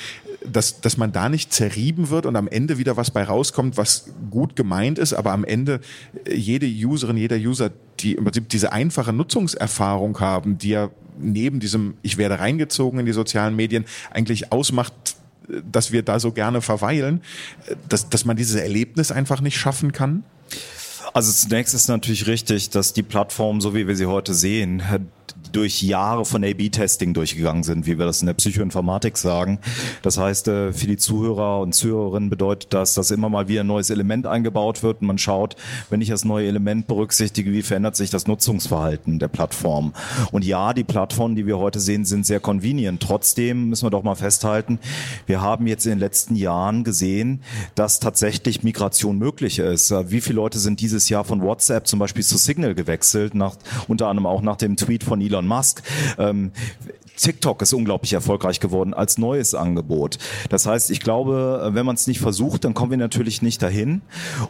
dass, 0.47 0.81
dass 0.81 0.97
man 0.97 1.13
da 1.13 1.29
nicht 1.29 1.53
zerrieben 1.53 2.11
wird 2.11 2.27
und 2.27 2.37
am 2.37 2.47
Ende 2.47 2.79
wieder 2.79 2.97
was 2.97 3.11
bei 3.11 3.25
rauskommt, 3.25 3.77
was 3.77 4.13
gut 4.31 4.55
gemeint 4.55 4.99
ist, 4.99 5.13
aber 5.13 5.33
am 5.33 5.45
Ende 5.45 5.81
äh, 6.25 6.35
jede 6.35 6.67
Userin, 6.67 7.17
jeder 7.17 7.37
User, 7.37 7.71
die 8.01 8.15
im 8.15 8.25
Prinzip 8.25 8.49
diese 8.49 8.73
einfache 8.73 9.13
Nutzungserfahrung 9.13 10.21
haben, 10.21 10.59
die 10.59 10.71
ja 10.71 10.91
neben 11.19 11.61
diesem 11.61 11.95
Ich 12.03 12.17
werde 12.17 12.39
reingezogen 12.39 13.01
in 13.01 13.07
die 13.07 13.13
sozialen 13.13 13.57
Medien 13.57 13.85
eigentlich 14.11 14.53
ausmacht, 14.53 15.17
dass 15.49 15.93
wir 15.93 16.03
da 16.03 16.21
so 16.21 16.33
gerne 16.33 16.61
verweilen, 16.61 17.23
dass, 17.89 18.09
dass 18.09 18.25
man 18.25 18.37
dieses 18.37 18.57
Erlebnis 18.57 19.11
einfach 19.11 19.41
nicht 19.41 19.57
schaffen 19.57 19.93
kann? 19.93 20.25
Also 21.15 21.31
zunächst 21.33 21.75
ist 21.75 21.89
natürlich 21.89 22.27
richtig, 22.27 22.71
dass 22.71 22.93
die 22.93 23.03
Plattform, 23.03 23.61
so 23.61 23.75
wie 23.75 23.87
wir 23.87 23.97
sie 23.97 24.07
heute 24.07 24.35
sehen, 24.35 24.83
durch 25.53 25.83
Jahre 25.83 26.25
von 26.25 26.45
A-B-Testing 26.45 27.15
durchgegangen 27.15 27.63
sind, 27.63 27.87
wie 27.87 27.99
wir 27.99 28.07
das 28.07 28.21
in 28.21 28.27
der 28.27 28.35
Psychoinformatik 28.35 29.19
sagen. 29.19 29.59
Das 30.03 30.19
heißt, 30.19 30.49
äh, 30.49 30.73
für 30.73 30.87
die 30.87 30.97
Zuhörer 30.97 31.61
und 31.61 31.75
Zuhörerinnen 31.75 32.31
bedeutet 32.31 32.73
das, 32.73 32.95
dass 32.95 33.11
immer 33.11 33.29
mal 33.29 33.49
wieder 33.49 33.61
ein 33.61 33.67
neues 33.67 33.91
Element 33.91 34.27
eingebaut 34.27 34.83
wird 34.83 35.01
und 35.01 35.07
man 35.07 35.19
schaut, 35.19 35.57
wenn 35.91 36.01
ich 36.01 36.09
das 36.09 36.25
neue 36.25 36.49
Element 36.49 36.87
berücksichtige, 36.87 37.53
wie 37.53 37.63
verändert 37.63 37.97
sich 37.97 38.11
das 38.11 38.27
Nutzungsverhalten 38.27 39.19
der 39.19 39.29
Plattform. 39.29 39.93
Und 40.31 40.45
ja, 40.45 40.73
die 40.73 40.85
Plattformen, 40.85 41.37
die 41.37 41.47
wir 41.47 41.59
heute 41.59 41.81
sehen, 41.81 42.05
sind 42.05 42.27
sehr 42.27 42.41
convenient. 42.41 43.03
Trotzdem 43.03 43.69
müssen 43.69 43.87
wir 43.87 43.91
doch 43.91 44.03
mal 44.03 44.15
festhalten, 44.15 44.79
wir 45.27 45.41
haben 45.41 45.67
jetzt 45.67 45.87
in 45.87 45.93
den 45.93 45.99
letzten 45.99 46.37
Jahren 46.37 46.85
gesehen, 46.85 47.43
dass 47.75 48.01
tatsächlich 48.01 48.63
Migration 48.63 49.19
möglich 49.19 49.59
ist. 49.59 49.91
Wie 50.11 50.21
viele 50.21 50.37
Leute 50.37 50.59
sind 50.59 50.81
dieses 50.81 51.09
Jahr 51.09 51.25
von 51.25 51.43
WhatsApp 51.43 51.87
zum 51.87 51.99
Beispiel 51.99 52.23
zu 52.23 52.37
Signal 52.37 52.75
gewechselt, 52.75 53.35
nach, 53.35 53.57
unter 53.89 54.09
anderem 54.09 54.27
auch 54.27 54.43
nach 54.43 54.57
dem 54.57 54.77
Tweet 54.77 55.05
von 55.05 55.21
Elon 55.23 55.47
Musk. 55.47 55.83
Ähm, 56.19 56.53
TikTok 57.17 57.63
ist 57.63 57.73
unglaublich 57.73 58.15
erfolgreich 58.15 58.59
geworden 58.59 58.95
als 58.95 59.19
neues 59.19 59.55
Angebot. 59.55 60.19
Das 60.49 60.67
heißt, 60.67 60.91
ich 60.91 61.01
glaube, 61.01 61.71
wenn 61.73 61.87
man 61.87 61.95
es 61.95 62.07
nicht 62.07 62.21
versucht, 62.21 62.65
dann 62.65 62.75
kommen 62.75 62.91
wir 62.91 62.99
natürlich 62.99 63.43
nicht 63.43 63.63
dahin. 63.63 64.03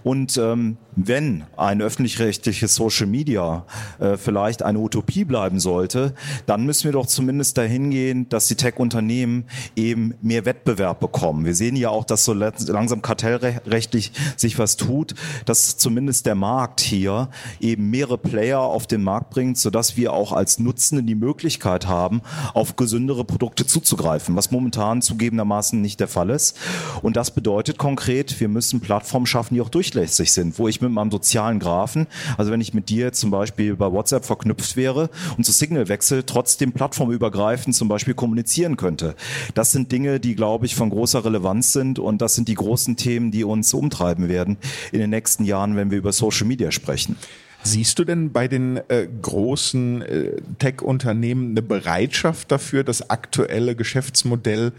Und 0.05 0.39
ähm, 0.39 0.79
wenn 0.97 1.45
ein 1.57 1.83
öffentlich-rechtliches 1.83 2.75
Social 2.75 3.07
Media 3.07 3.67
äh, 3.99 4.17
vielleicht 4.17 4.63
eine 4.63 4.79
Utopie 4.79 5.25
bleiben 5.25 5.61
sollte, 5.61 6.15
dann 6.47 6.65
müssen 6.65 6.85
wir 6.85 6.93
doch 6.93 7.07
zumindest 7.07 7.59
dahin 7.59 7.91
gehen, 7.91 8.29
dass 8.29 8.49
die 8.49 8.55
Tech-Unternehmen 8.55 9.45
eben 9.77 10.15
mehr 10.23 10.45
Wettbewerb 10.45 11.01
bekommen. 11.01 11.45
Wir 11.45 11.55
sehen 11.55 11.77
ja 11.77 11.91
auch, 11.91 12.05
dass 12.05 12.25
so 12.25 12.33
langsam 12.33 13.03
kartellrechtlich 13.03 14.13
sich 14.37 14.59
was 14.59 14.77
tut, 14.77 15.15
dass 15.45 15.77
zumindest 15.77 16.27
der 16.27 16.37
Markt 16.37 16.81
hier 16.81 17.29
eben 17.61 17.91
mehrere 17.91 18.19
Player 18.19 18.61
auf 18.61 18.87
den 18.87 19.03
Markt 19.03 19.31
bringt, 19.31 19.59
sodass 19.59 19.97
wir 19.97 20.13
auch 20.13 20.33
als 20.33 20.59
Nutzende 20.63 21.03
die 21.03 21.15
Möglichkeit 21.15 21.87
haben, 21.87 22.23
auf 22.55 22.77
gesündere 22.77 23.25
Produkte 23.25 23.67
zuzugreifen, 23.67 24.37
was 24.37 24.51
momentan 24.51 25.03
zugegebenermaßen 25.03 25.81
nicht 25.81 26.01
der 26.01 26.09
Fall 26.09 26.31
ist. 26.31 26.59
Und 27.03 27.17
das 27.17 27.33
bedeutet 27.33 27.79
konkret, 27.79 28.39
wir 28.41 28.49
müssen 28.49 28.81
Plattformen 28.81 29.27
schaffen, 29.27 29.55
die 29.55 29.61
auch 29.61 29.69
durchlässig 29.69 30.33
sind, 30.33 30.59
wo 30.59 30.69
ich 30.69 30.81
mit 30.81 30.91
meinem 30.91 31.11
sozialen 31.11 31.59
Graphen, 31.59 32.07
also 32.37 32.51
wenn 32.51 32.61
ich 32.61 32.75
mit 32.75 32.89
dir 32.89 33.13
zum 33.13 33.31
Beispiel 33.31 33.77
bei 33.77 33.91
WhatsApp 33.91 34.25
verknüpft 34.25 34.77
wäre 34.77 35.11
und 35.37 35.45
zu 35.45 35.53
Signal 35.53 35.89
wechsel, 35.89 36.23
trotzdem 36.23 36.73
plattformübergreifend 36.73 37.75
zum 37.75 37.89
Beispiel 37.89 38.15
kommunizieren 38.15 38.77
könnte. 38.77 39.15
Das 39.55 39.73
sind 39.73 39.93
Dinge, 39.93 40.21
die, 40.21 40.35
glaube 40.35 40.67
ich, 40.67 40.75
von 40.75 40.91
großer 40.91 41.25
Relevanz 41.25 41.73
sind 41.73 41.99
und 41.99 42.23
das 42.23 42.35
sind 42.35 42.49
die 42.49 42.55
großen 42.55 42.97
Themen, 42.97 43.31
die 43.31 43.45
uns 43.45 43.73
umtreiben 43.75 44.29
werden 44.29 44.57
in 44.93 45.01
den 45.01 45.11
nächsten 45.11 45.45
Jahren, 45.45 45.77
wenn 45.77 45.91
wir 45.91 45.99
über 45.99 46.13
Social 46.13 46.47
Media 46.47 46.71
sprechen. 46.71 47.17
Siehst 47.65 47.99
du 47.99 48.05
denn 48.05 48.33
bei 48.33 48.49
den 48.49 48.79
äh, 48.89 49.07
großen 49.23 50.03
äh, 50.03 50.43
Tech-Unternehmen 50.59 51.51
eine 51.51 51.63
Bereitschaft 51.63 52.51
dafür, 52.51 52.83
das 52.83 53.09
aktuelle 53.09 53.77
Geschäftsmodell 53.77 54.73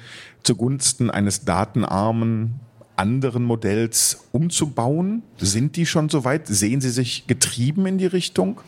zugunsten 0.44 1.10
eines 1.10 1.46
datenarmen 1.46 2.60
anderen 2.98 3.44
Modells 3.44 4.25
umzubauen? 4.34 5.24
Sind 5.38 5.78
die 5.78 5.86
schon 5.86 6.10
so 6.10 6.25
weit? 6.25 6.48
Sehen 6.48 6.82
Sie 6.82 6.90
sich 6.90 7.25
getrieben 7.28 7.86
in 7.86 7.98
die 7.98 8.06
Richtung? 8.06 8.60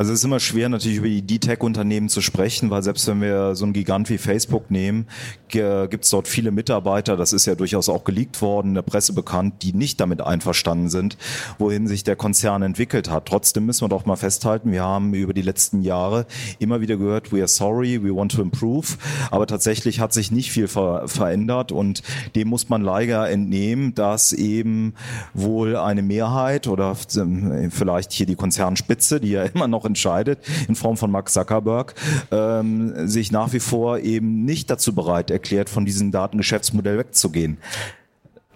Also 0.00 0.14
es 0.14 0.20
ist 0.20 0.24
immer 0.24 0.40
schwer 0.40 0.70
natürlich 0.70 0.96
über 0.96 1.08
die 1.08 1.20
D-Tech-Unternehmen 1.20 2.08
zu 2.08 2.22
sprechen, 2.22 2.70
weil 2.70 2.82
selbst 2.82 3.06
wenn 3.06 3.20
wir 3.20 3.54
so 3.54 3.66
einen 3.66 3.74
Gigant 3.74 4.08
wie 4.08 4.16
Facebook 4.16 4.70
nehmen, 4.70 5.06
gibt 5.48 6.04
es 6.04 6.08
dort 6.08 6.26
viele 6.26 6.52
Mitarbeiter, 6.52 7.18
das 7.18 7.34
ist 7.34 7.44
ja 7.44 7.54
durchaus 7.54 7.90
auch 7.90 8.04
geleakt 8.04 8.40
worden, 8.40 8.68
in 8.68 8.74
der 8.76 8.82
Presse 8.82 9.12
bekannt, 9.12 9.56
die 9.60 9.74
nicht 9.74 10.00
damit 10.00 10.22
einverstanden 10.22 10.88
sind, 10.88 11.18
wohin 11.58 11.86
sich 11.86 12.02
der 12.02 12.16
Konzern 12.16 12.62
entwickelt 12.62 13.10
hat. 13.10 13.26
Trotzdem 13.26 13.66
müssen 13.66 13.84
wir 13.84 13.90
doch 13.90 14.06
mal 14.06 14.16
festhalten, 14.16 14.72
wir 14.72 14.82
haben 14.82 15.12
über 15.12 15.34
die 15.34 15.42
letzten 15.42 15.82
Jahre 15.82 16.24
immer 16.60 16.80
wieder 16.80 16.96
gehört, 16.96 17.30
we 17.30 17.40
are 17.40 17.48
sorry, 17.48 18.02
we 18.02 18.16
want 18.16 18.32
to 18.32 18.40
improve, 18.40 18.96
aber 19.30 19.46
tatsächlich 19.46 20.00
hat 20.00 20.14
sich 20.14 20.30
nicht 20.30 20.50
viel 20.50 20.66
ver 20.66 21.08
verändert 21.08 21.72
und 21.72 22.02
dem 22.34 22.48
muss 22.48 22.70
man 22.70 22.80
leider 22.80 23.28
entnehmen, 23.28 23.94
dass 23.94 24.32
eben 24.32 24.94
wohl 25.34 25.76
eine 25.76 26.00
Mehrheit 26.00 26.68
oder 26.68 26.94
vielleicht 26.94 28.12
hier 28.12 28.24
die 28.24 28.36
Konzernspitze, 28.36 29.20
die 29.20 29.32
ja 29.32 29.42
immer 29.54 29.68
noch 29.68 29.89
entscheidet, 29.90 30.38
in 30.68 30.74
Form 30.74 30.96
von 30.96 31.10
Mark 31.10 31.28
Zuckerberg, 31.28 31.94
ähm, 32.30 33.06
sich 33.06 33.30
nach 33.30 33.52
wie 33.52 33.60
vor 33.60 33.98
eben 33.98 34.44
nicht 34.44 34.70
dazu 34.70 34.94
bereit 34.94 35.30
erklärt, 35.30 35.68
von 35.68 35.84
diesem 35.84 36.10
Datengeschäftsmodell 36.10 36.98
wegzugehen. 36.98 37.58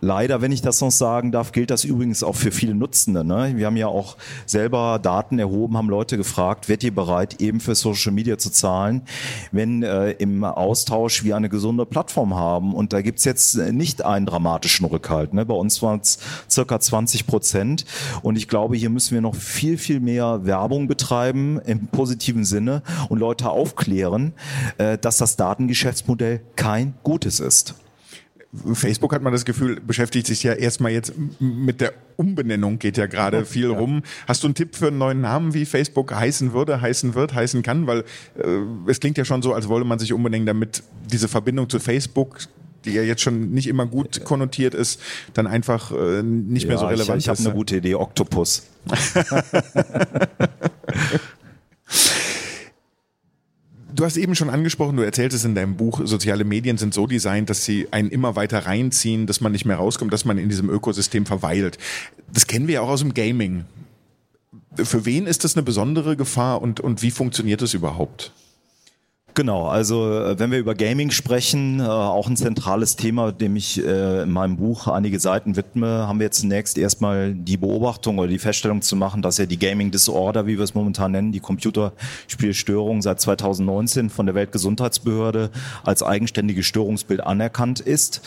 Leider, 0.04 0.42
wenn 0.42 0.52
ich 0.52 0.60
das 0.60 0.82
noch 0.82 0.90
sagen 0.90 1.32
darf, 1.32 1.52
gilt 1.52 1.70
das 1.70 1.82
übrigens 1.82 2.22
auch 2.22 2.36
für 2.36 2.50
viele 2.50 2.74
Nutzende. 2.74 3.24
Ne? 3.24 3.54
Wir 3.56 3.64
haben 3.64 3.78
ja 3.78 3.86
auch 3.86 4.18
selber 4.44 4.98
Daten 5.02 5.38
erhoben, 5.38 5.78
haben 5.78 5.88
Leute 5.88 6.18
gefragt, 6.18 6.68
werdet 6.68 6.84
ihr 6.84 6.94
bereit, 6.94 7.40
eben 7.40 7.58
für 7.58 7.74
Social 7.74 8.12
Media 8.12 8.36
zu 8.36 8.50
zahlen, 8.50 9.00
wenn 9.50 9.82
äh, 9.82 10.10
im 10.10 10.44
Austausch 10.44 11.24
wir 11.24 11.36
eine 11.36 11.48
gesunde 11.48 11.86
Plattform 11.86 12.34
haben. 12.34 12.74
Und 12.74 12.92
da 12.92 13.00
gibt's 13.00 13.24
jetzt 13.24 13.56
nicht 13.56 14.04
einen 14.04 14.26
dramatischen 14.26 14.84
Rückhalt. 14.84 15.32
Ne? 15.32 15.46
Bei 15.46 15.54
uns 15.54 15.80
waren 15.80 16.00
es 16.00 16.18
circa 16.50 16.78
20 16.78 17.26
Prozent. 17.26 17.86
Und 18.20 18.36
ich 18.36 18.46
glaube, 18.46 18.76
hier 18.76 18.90
müssen 18.90 19.14
wir 19.14 19.22
noch 19.22 19.34
viel, 19.34 19.78
viel 19.78 20.00
mehr 20.00 20.44
Werbung 20.44 20.86
betreiben 20.86 21.62
im 21.64 21.86
positiven 21.86 22.44
Sinne 22.44 22.82
und 23.08 23.20
Leute 23.20 23.48
aufklären, 23.48 24.34
äh, 24.76 24.98
dass 24.98 25.16
das 25.16 25.36
Datengeschäftsmodell 25.36 26.42
kein 26.56 26.92
gutes 27.02 27.40
ist. 27.40 27.74
Facebook 28.72 29.12
hat 29.12 29.22
man 29.22 29.32
das 29.32 29.44
Gefühl, 29.44 29.80
beschäftigt 29.80 30.26
sich 30.26 30.42
ja 30.42 30.52
erstmal 30.52 30.92
jetzt 30.92 31.12
mit 31.38 31.80
der 31.80 31.92
Umbenennung, 32.16 32.78
geht 32.78 32.96
ja 32.96 33.06
gerade 33.06 33.44
viel 33.44 33.70
ja. 33.70 33.76
rum. 33.76 34.02
Hast 34.26 34.42
du 34.42 34.46
einen 34.46 34.54
Tipp 34.54 34.76
für 34.76 34.88
einen 34.88 34.98
neuen 34.98 35.20
Namen, 35.20 35.54
wie 35.54 35.64
Facebook 35.64 36.14
heißen 36.14 36.52
würde, 36.52 36.80
heißen 36.80 37.14
wird, 37.14 37.34
heißen 37.34 37.62
kann? 37.62 37.86
Weil 37.86 38.00
äh, 38.38 38.58
es 38.86 39.00
klingt 39.00 39.18
ja 39.18 39.24
schon 39.24 39.42
so, 39.42 39.52
als 39.54 39.68
wolle 39.68 39.84
man 39.84 39.98
sich 39.98 40.12
umbenennen, 40.12 40.46
damit 40.46 40.82
diese 41.10 41.28
Verbindung 41.28 41.68
zu 41.68 41.80
Facebook 41.80 42.38
die 42.84 42.92
ja 42.92 43.02
jetzt 43.02 43.22
schon 43.22 43.52
nicht 43.52 43.66
immer 43.66 43.86
gut 43.86 44.24
konnotiert 44.24 44.74
ist, 44.74 45.00
dann 45.32 45.46
einfach 45.46 45.90
äh, 45.90 46.22
nicht 46.22 46.64
ja, 46.64 46.68
mehr 46.68 46.76
so 46.76 46.84
relevant 46.84 47.18
ich, 47.18 47.26
ich 47.26 47.32
ist. 47.32 47.40
Ich 47.40 47.46
habe 47.46 47.50
eine 47.50 47.56
gute 47.56 47.76
Idee, 47.76 47.94
Octopus. 47.94 48.64
Du 53.94 54.04
hast 54.04 54.16
eben 54.16 54.34
schon 54.34 54.50
angesprochen, 54.50 54.96
du 54.96 55.04
erzählst 55.04 55.36
es 55.36 55.44
in 55.44 55.54
deinem 55.54 55.76
Buch, 55.76 56.00
soziale 56.02 56.42
Medien 56.42 56.78
sind 56.78 56.92
so 56.92 57.06
designt, 57.06 57.48
dass 57.48 57.64
sie 57.64 57.86
einen 57.92 58.10
immer 58.10 58.34
weiter 58.34 58.66
reinziehen, 58.66 59.28
dass 59.28 59.40
man 59.40 59.52
nicht 59.52 59.66
mehr 59.66 59.76
rauskommt, 59.76 60.12
dass 60.12 60.24
man 60.24 60.36
in 60.36 60.48
diesem 60.48 60.68
Ökosystem 60.68 61.26
verweilt. 61.26 61.78
Das 62.32 62.48
kennen 62.48 62.66
wir 62.66 62.74
ja 62.74 62.80
auch 62.80 62.88
aus 62.88 63.00
dem 63.00 63.14
Gaming. 63.14 63.66
Für 64.74 65.04
wen 65.06 65.28
ist 65.28 65.44
das 65.44 65.54
eine 65.54 65.62
besondere 65.62 66.16
Gefahr 66.16 66.60
und, 66.60 66.80
und 66.80 67.02
wie 67.02 67.12
funktioniert 67.12 67.62
das 67.62 67.72
überhaupt? 67.72 68.32
Genau, 69.36 69.66
also 69.66 70.08
äh, 70.12 70.38
wenn 70.38 70.52
wir 70.52 70.60
über 70.60 70.76
Gaming 70.76 71.10
sprechen, 71.10 71.80
äh, 71.80 71.82
auch 71.82 72.28
ein 72.28 72.36
zentrales 72.36 72.94
Thema, 72.94 73.32
dem 73.32 73.56
ich 73.56 73.84
äh, 73.84 74.22
in 74.22 74.30
meinem 74.30 74.56
Buch 74.56 74.86
einige 74.86 75.18
Seiten 75.18 75.56
widme, 75.56 76.06
haben 76.06 76.20
wir 76.20 76.30
zunächst 76.30 76.78
erstmal 76.78 77.34
die 77.34 77.56
Beobachtung 77.56 78.18
oder 78.18 78.28
die 78.28 78.38
Feststellung 78.38 78.80
zu 78.80 78.94
machen, 78.94 79.22
dass 79.22 79.38
ja 79.38 79.46
die 79.46 79.58
Gaming 79.58 79.90
Disorder, 79.90 80.46
wie 80.46 80.56
wir 80.56 80.62
es 80.62 80.74
momentan 80.74 81.10
nennen, 81.10 81.32
die 81.32 81.40
Computerspielstörung 81.40 83.02
seit 83.02 83.20
2019 83.20 84.08
von 84.08 84.26
der 84.26 84.36
Weltgesundheitsbehörde 84.36 85.50
als 85.82 86.04
eigenständiges 86.04 86.66
Störungsbild 86.66 87.20
anerkannt 87.20 87.80
ist 87.80 88.20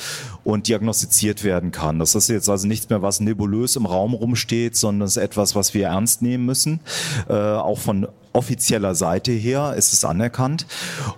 und 0.44 0.68
diagnostiziert 0.68 1.46
werden 1.46 1.72
kann. 1.72 2.00
Das 2.00 2.16
ist 2.16 2.28
jetzt 2.28 2.50
also 2.50 2.68
nichts 2.68 2.90
mehr, 2.90 3.02
was 3.02 3.22
nebulös 3.22 3.78
im 3.78 3.86
Raum 3.86 4.14
rumsteht, 4.14 4.76
sondern 4.76 5.06
es 5.06 5.16
ist 5.16 5.24
etwas, 5.24 5.56
was 5.56 5.74
wir 5.74 5.88
ernst 5.88 6.22
nehmen 6.22 6.46
müssen, 6.46 6.82
auch 7.30 7.78
von 7.78 8.08
offizieller 8.38 8.94
Seite 8.94 9.32
her 9.32 9.74
ist 9.76 9.94
es 9.94 10.06
anerkannt. 10.06 10.68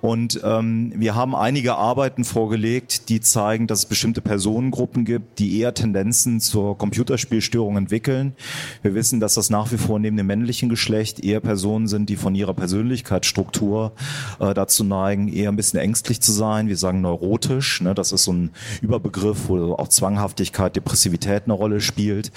Und 0.02 0.40
ähm, 0.44 0.94
wir 0.96 1.16
haben 1.16 1.36
einige 1.36 1.76
Arbeiten 1.76 2.24
vorgelegt, 2.24 3.10
die 3.10 3.20
zeigen, 3.20 3.68
dass 3.68 3.80
es 3.80 3.86
bestimmte 3.86 4.22
Personengruppen 4.22 5.04
gibt, 5.04 5.40
die 5.40 5.60
eher 5.60 5.74
Tendenzen 5.74 6.40
zur 6.40 6.78
Computerspielstörung 6.78 7.76
entwickeln. 7.76 8.34
Wir 8.82 8.96
wissen, 8.96 9.20
dass 9.20 9.34
das 9.34 9.50
nach 9.50 9.72
wie 9.74 9.78
vor 9.78 10.00
neben 10.00 10.16
dem 10.16 10.28
männlichen 10.28 10.70
Geschlecht 10.70 11.20
eher 11.20 11.42
Personen 11.42 11.88
sind, 11.88 12.10
die 12.10 12.16
von 12.16 12.36
ihrer 12.36 12.54
Persönlichkeitsstruktur 12.54 13.92
äh, 14.40 14.54
dazu 14.54 14.86
neigen, 14.86 15.28
eher 15.28 15.50
ein 15.50 15.58
bisschen 15.58 15.80
ängstlich 15.80 16.22
zu 16.22 16.32
sein. 16.32 16.70
Wir 16.70 16.78
sagen 16.78 17.02
neurotisch. 17.02 17.82
Ne? 17.82 17.94
Das 17.94 18.14
ist 18.14 18.24
so 18.24 18.32
ein 18.32 18.52
Überbegriff, 18.82 19.50
wo 19.50 19.74
auch 19.74 19.90
Zwanghaftigkeit, 19.90 20.76
Depressivität 20.76 21.44
eine 21.46 21.54
Rolle 21.54 21.82
spielt 21.82 22.32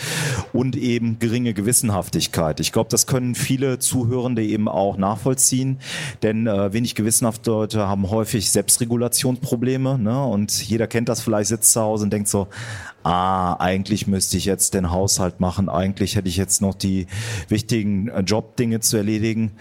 und 0.52 0.74
eben 0.76 1.20
geringe 1.20 1.54
Gewissenhaftigkeit. 1.54 2.58
Ich 2.58 2.72
glaube, 2.72 2.90
das 2.90 3.06
können 3.06 3.36
viele 3.36 3.78
Zuhörende 3.78 4.44
eben 4.44 4.68
auch 4.72 4.96
nachvollziehen, 4.96 5.78
denn 6.22 6.46
äh, 6.46 6.72
wenig 6.72 6.94
gewissenhafte 6.94 7.50
Leute 7.50 7.86
haben 7.86 8.10
häufig 8.10 8.50
Selbstregulationsprobleme 8.50 9.98
ne? 9.98 10.24
und 10.24 10.68
jeder 10.68 10.86
kennt 10.86 11.08
das 11.08 11.20
vielleicht, 11.20 11.48
sitzt 11.48 11.72
zu 11.72 11.80
Hause 11.80 12.04
und 12.04 12.12
denkt 12.12 12.28
so, 12.28 12.48
ah, 13.02 13.54
eigentlich 13.54 14.06
müsste 14.06 14.36
ich 14.36 14.44
jetzt 14.44 14.74
den 14.74 14.90
Haushalt 14.90 15.40
machen, 15.40 15.68
eigentlich 15.68 16.16
hätte 16.16 16.28
ich 16.28 16.36
jetzt 16.36 16.62
noch 16.62 16.74
die 16.74 17.06
wichtigen 17.48 18.08
äh, 18.08 18.20
Jobdinge 18.20 18.80
zu 18.80 18.96
erledigen. 18.96 19.52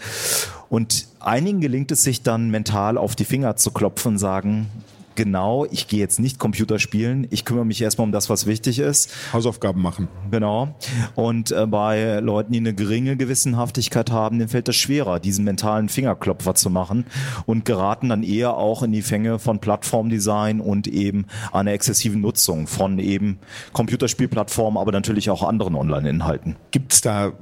Und 0.68 1.06
einigen 1.20 1.60
gelingt 1.60 1.92
es 1.92 2.02
sich 2.02 2.22
dann 2.22 2.50
mental 2.50 2.96
auf 2.96 3.14
die 3.14 3.24
Finger 3.24 3.56
zu 3.56 3.70
klopfen 3.70 4.12
und 4.12 4.18
sagen, 4.18 4.68
genau, 5.14 5.66
ich 5.70 5.88
gehe 5.88 6.00
jetzt 6.00 6.20
nicht 6.20 6.38
Computer 6.38 6.78
spielen, 6.78 7.26
ich 7.30 7.44
kümmere 7.44 7.64
mich 7.64 7.80
erstmal 7.80 8.06
um 8.06 8.12
das, 8.12 8.30
was 8.30 8.46
wichtig 8.46 8.78
ist. 8.78 9.12
Hausaufgaben 9.32 9.82
machen. 9.82 10.08
Genau. 10.30 10.74
Und 11.14 11.50
äh, 11.52 11.66
bei 11.66 12.20
Leuten, 12.20 12.52
die 12.52 12.58
eine 12.58 12.74
geringe 12.74 13.16
Gewissenhaftigkeit 13.16 14.10
haben, 14.10 14.38
denen 14.38 14.48
fällt 14.48 14.68
es 14.68 14.76
schwerer, 14.76 15.20
diesen 15.20 15.44
mentalen 15.44 15.88
Fingerklopfer 15.88 16.54
zu 16.54 16.70
machen 16.70 17.06
und 17.46 17.64
geraten 17.64 18.08
dann 18.08 18.22
eher 18.22 18.56
auch 18.56 18.82
in 18.82 18.92
die 18.92 19.02
Fänge 19.02 19.38
von 19.38 19.58
Plattformdesign 19.58 20.60
und 20.60 20.86
eben 20.86 21.26
einer 21.52 21.72
exzessiven 21.72 22.20
Nutzung 22.20 22.66
von 22.66 22.98
eben 22.98 23.38
Computerspielplattformen, 23.72 24.80
aber 24.80 24.92
natürlich 24.92 25.30
auch 25.30 25.42
anderen 25.42 25.74
Online-Inhalten. 25.74 26.56
Gibt 26.70 26.92
es 26.92 27.00
da 27.00 27.32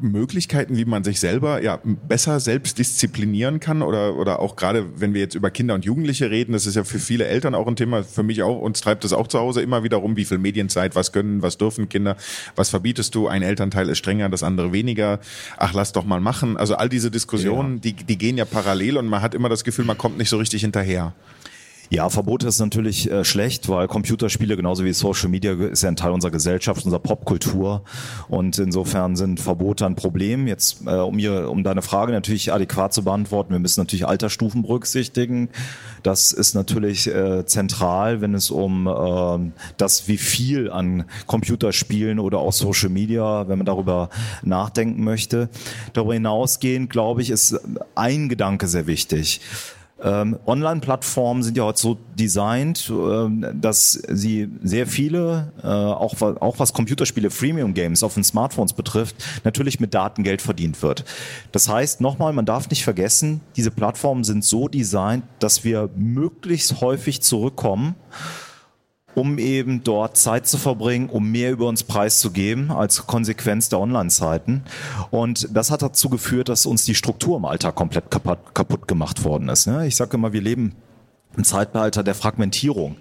Möglichkeiten, 0.00 0.76
wie 0.76 0.84
man 0.84 1.04
sich 1.04 1.20
selber 1.20 1.62
ja 1.62 1.78
besser 1.84 2.40
selbst 2.40 2.78
disziplinieren 2.78 3.60
kann 3.60 3.82
oder 3.82 4.16
oder 4.16 4.40
auch 4.40 4.56
gerade 4.56 5.00
wenn 5.00 5.14
wir 5.14 5.20
jetzt 5.20 5.34
über 5.34 5.50
Kinder 5.50 5.74
und 5.74 5.84
Jugendliche 5.84 6.30
reden, 6.30 6.52
das 6.52 6.66
ist 6.66 6.74
ja 6.74 6.84
für 6.84 6.98
viele 6.98 7.26
Eltern 7.26 7.54
auch 7.54 7.66
ein 7.66 7.76
Thema, 7.76 8.02
für 8.02 8.22
mich 8.22 8.42
auch 8.42 8.58
uns 8.60 8.80
treibt 8.80 9.04
das 9.04 9.12
auch 9.12 9.26
zu 9.26 9.38
Hause 9.38 9.62
immer 9.62 9.82
wieder 9.82 9.98
rum, 9.98 10.16
wie 10.16 10.24
viel 10.24 10.38
Medienzeit, 10.38 10.94
was 10.94 11.12
können, 11.12 11.42
was 11.42 11.58
dürfen 11.58 11.88
Kinder, 11.88 12.16
was 12.56 12.70
verbietest 12.70 13.14
du? 13.14 13.28
Ein 13.28 13.42
Elternteil 13.42 13.88
ist 13.88 13.98
strenger, 13.98 14.28
das 14.28 14.42
andere 14.42 14.72
weniger. 14.72 15.20
Ach, 15.56 15.72
lass 15.74 15.92
doch 15.92 16.04
mal 16.04 16.20
machen. 16.20 16.56
Also 16.56 16.74
all 16.74 16.88
diese 16.88 17.10
Diskussionen, 17.10 17.74
ja. 17.76 17.80
die 17.80 17.92
die 17.92 18.18
gehen 18.18 18.36
ja 18.36 18.44
parallel 18.44 18.98
und 18.98 19.06
man 19.06 19.22
hat 19.22 19.34
immer 19.34 19.48
das 19.48 19.64
Gefühl, 19.64 19.84
man 19.84 19.98
kommt 19.98 20.18
nicht 20.18 20.28
so 20.28 20.36
richtig 20.36 20.62
hinterher. 20.62 21.14
Ja, 21.90 22.10
Verbote 22.10 22.46
ist 22.46 22.58
natürlich 22.58 23.10
äh, 23.10 23.24
schlecht, 23.24 23.70
weil 23.70 23.88
Computerspiele 23.88 24.56
genauso 24.56 24.84
wie 24.84 24.92
Social 24.92 25.30
Media 25.30 25.52
ist 25.54 25.82
ja 25.82 25.88
ein 25.88 25.96
Teil 25.96 26.12
unserer 26.12 26.30
Gesellschaft, 26.30 26.84
unserer 26.84 27.00
Popkultur 27.00 27.82
und 28.28 28.58
insofern 28.58 29.16
sind 29.16 29.40
Verbote 29.40 29.86
ein 29.86 29.96
Problem. 29.96 30.46
Jetzt, 30.46 30.82
äh, 30.86 30.90
um, 30.90 31.18
hier, 31.18 31.50
um 31.50 31.64
deine 31.64 31.80
Frage 31.80 32.12
natürlich 32.12 32.52
adäquat 32.52 32.92
zu 32.92 33.04
beantworten, 33.04 33.52
wir 33.52 33.58
müssen 33.58 33.80
natürlich 33.80 34.06
Altersstufen 34.06 34.62
berücksichtigen. 34.62 35.48
Das 36.02 36.32
ist 36.32 36.54
natürlich 36.54 37.06
äh, 37.06 37.46
zentral, 37.46 38.20
wenn 38.20 38.34
es 38.34 38.50
um 38.50 38.86
äh, 38.86 39.50
das, 39.78 40.08
wie 40.08 40.18
viel 40.18 40.70
an 40.70 41.04
Computerspielen 41.26 42.18
oder 42.18 42.38
auch 42.38 42.52
Social 42.52 42.90
Media, 42.90 43.48
wenn 43.48 43.56
man 43.56 43.66
darüber 43.66 44.10
nachdenken 44.42 45.04
möchte. 45.04 45.48
Darüber 45.94 46.12
hinausgehend, 46.12 46.90
glaube 46.90 47.22
ich, 47.22 47.30
ist 47.30 47.58
ein 47.94 48.28
Gedanke 48.28 48.66
sehr 48.66 48.86
wichtig. 48.86 49.40
Ähm, 50.00 50.38
Online-Plattformen 50.46 51.42
sind 51.42 51.56
ja 51.56 51.64
heute 51.64 51.80
so 51.80 51.98
designt, 52.14 52.90
äh, 52.90 53.52
dass 53.54 53.92
sie 53.92 54.48
sehr 54.62 54.86
viele, 54.86 55.52
äh, 55.62 55.66
auch, 55.66 56.20
auch 56.20 56.58
was 56.58 56.72
Computerspiele, 56.72 57.30
Freemium-Games 57.30 58.02
auf 58.02 58.14
den 58.14 58.22
Smartphones 58.22 58.74
betrifft, 58.74 59.16
natürlich 59.44 59.80
mit 59.80 59.94
Daten 59.94 60.22
Geld 60.22 60.40
verdient 60.40 60.82
wird. 60.82 61.04
Das 61.50 61.68
heißt, 61.68 62.00
nochmal, 62.00 62.32
man 62.32 62.46
darf 62.46 62.70
nicht 62.70 62.84
vergessen, 62.84 63.40
diese 63.56 63.70
Plattformen 63.70 64.22
sind 64.22 64.44
so 64.44 64.68
designt, 64.68 65.24
dass 65.40 65.64
wir 65.64 65.90
möglichst 65.96 66.80
häufig 66.80 67.20
zurückkommen 67.22 67.96
um 69.14 69.38
eben 69.38 69.82
dort 69.84 70.16
Zeit 70.16 70.46
zu 70.46 70.58
verbringen, 70.58 71.08
um 71.08 71.30
mehr 71.30 71.52
über 71.52 71.66
uns 71.66 71.82
preiszugeben 71.82 72.70
als 72.70 73.06
Konsequenz 73.06 73.68
der 73.68 73.80
Online-Zeiten. 73.80 74.62
Und 75.10 75.48
das 75.52 75.70
hat 75.70 75.82
dazu 75.82 76.08
geführt, 76.08 76.48
dass 76.48 76.66
uns 76.66 76.84
die 76.84 76.94
Struktur 76.94 77.36
im 77.36 77.44
Alltag 77.44 77.74
komplett 77.74 78.10
kaputt, 78.10 78.54
kaputt 78.54 78.86
gemacht 78.86 79.24
worden 79.24 79.48
ist. 79.48 79.66
Ne? 79.66 79.86
Ich 79.86 79.96
sage 79.96 80.16
immer, 80.16 80.32
wir 80.32 80.40
leben 80.40 80.74
im 81.38 81.44
Zeitbehalter 81.44 82.02
der 82.02 82.14
Fragmentierung. 82.14 82.96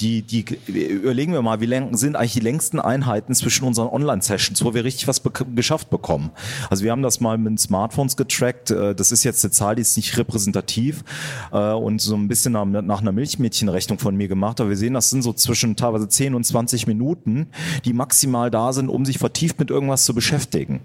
Die, 0.00 0.22
die, 0.22 0.44
überlegen 0.66 1.32
wir 1.34 1.42
mal, 1.42 1.60
wie 1.60 1.66
lang 1.66 1.96
sind 1.96 2.16
eigentlich 2.16 2.32
die 2.32 2.40
längsten 2.40 2.80
Einheiten 2.80 3.32
zwischen 3.32 3.64
unseren 3.64 3.86
Online-Sessions, 3.86 4.64
wo 4.64 4.74
wir 4.74 4.82
richtig 4.82 5.06
was 5.06 5.20
be 5.20 5.30
geschafft 5.54 5.88
bekommen. 5.88 6.30
Also 6.68 6.82
wir 6.82 6.90
haben 6.90 7.02
das 7.02 7.20
mal 7.20 7.38
mit 7.38 7.60
Smartphones 7.60 8.16
getrackt. 8.16 8.72
Äh, 8.72 8.96
das 8.96 9.12
ist 9.12 9.22
jetzt 9.22 9.44
eine 9.44 9.52
Zahl, 9.52 9.76
die 9.76 9.82
ist 9.82 9.96
nicht 9.96 10.16
repräsentativ 10.18 11.04
äh, 11.52 11.72
und 11.72 12.00
so 12.00 12.16
ein 12.16 12.26
bisschen 12.26 12.54
nach, 12.54 12.64
nach 12.64 13.02
einer 13.02 13.12
Milchmädchenrechnung 13.12 14.00
von 14.00 14.16
mir 14.16 14.26
gemacht. 14.26 14.60
Aber 14.60 14.70
wir 14.70 14.76
sehen, 14.76 14.94
das 14.94 15.10
sind 15.10 15.22
so 15.22 15.32
zwischen 15.32 15.76
teilweise 15.76 16.08
10 16.08 16.34
und 16.34 16.44
20 16.44 16.88
Minuten, 16.88 17.46
die 17.84 17.92
maximal 17.92 18.50
da 18.50 18.72
sind, 18.72 18.88
um 18.88 19.04
sich 19.04 19.18
vertieft 19.18 19.60
mit 19.60 19.70
irgendwas 19.70 20.06
zu 20.06 20.14
beschäftigen. 20.14 20.80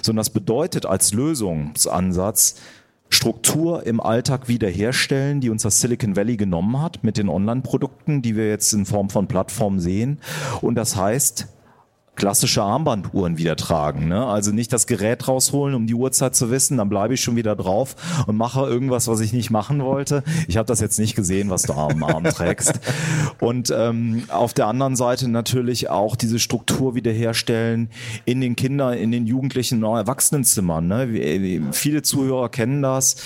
So, 0.00 0.12
und 0.12 0.16
das 0.16 0.30
bedeutet 0.30 0.86
als 0.86 1.12
Lösungsansatz, 1.12 2.54
Struktur 3.08 3.86
im 3.86 4.00
Alltag 4.00 4.48
wiederherstellen, 4.48 5.40
die 5.40 5.50
uns 5.50 5.62
das 5.62 5.80
Silicon 5.80 6.16
Valley 6.16 6.36
genommen 6.36 6.80
hat 6.80 7.04
mit 7.04 7.16
den 7.16 7.28
Online-Produkten, 7.28 8.22
die 8.22 8.36
wir 8.36 8.48
jetzt 8.48 8.72
in 8.72 8.86
Form 8.86 9.10
von 9.10 9.28
Plattformen 9.28 9.80
sehen. 9.80 10.18
Und 10.60 10.74
das 10.74 10.96
heißt, 10.96 11.48
klassische 12.16 12.62
Armbanduhren 12.62 13.38
wieder 13.38 13.56
tragen. 13.56 14.08
Ne? 14.08 14.26
Also 14.26 14.52
nicht 14.52 14.72
das 14.72 14.86
Gerät 14.86 15.28
rausholen, 15.28 15.74
um 15.74 15.86
die 15.86 15.94
Uhrzeit 15.94 16.34
zu 16.34 16.50
wissen, 16.50 16.78
dann 16.78 16.88
bleibe 16.88 17.14
ich 17.14 17.20
schon 17.20 17.36
wieder 17.36 17.54
drauf 17.54 17.94
und 18.26 18.36
mache 18.36 18.66
irgendwas, 18.66 19.08
was 19.08 19.20
ich 19.20 19.32
nicht 19.32 19.50
machen 19.50 19.82
wollte. 19.82 20.22
Ich 20.48 20.56
habe 20.56 20.66
das 20.66 20.80
jetzt 20.80 20.98
nicht 20.98 21.14
gesehen, 21.14 21.50
was 21.50 21.62
du 21.62 21.74
am 21.74 22.02
Arm 22.02 22.24
trägst. 22.24 22.80
Und 23.40 23.72
ähm, 23.76 24.24
auf 24.28 24.54
der 24.54 24.66
anderen 24.66 24.96
Seite 24.96 25.28
natürlich 25.28 25.90
auch 25.90 26.16
diese 26.16 26.38
Struktur 26.38 26.94
wiederherstellen 26.94 27.90
in 28.24 28.40
den 28.40 28.56
Kindern, 28.56 28.94
in 28.94 29.12
den 29.12 29.26
Jugendlichen 29.26 29.84
und 29.84 29.96
Erwachsenenzimmern. 29.96 30.86
Ne? 30.86 31.62
Viele 31.72 32.02
Zuhörer 32.02 32.48
kennen 32.48 32.82
das 32.82 33.16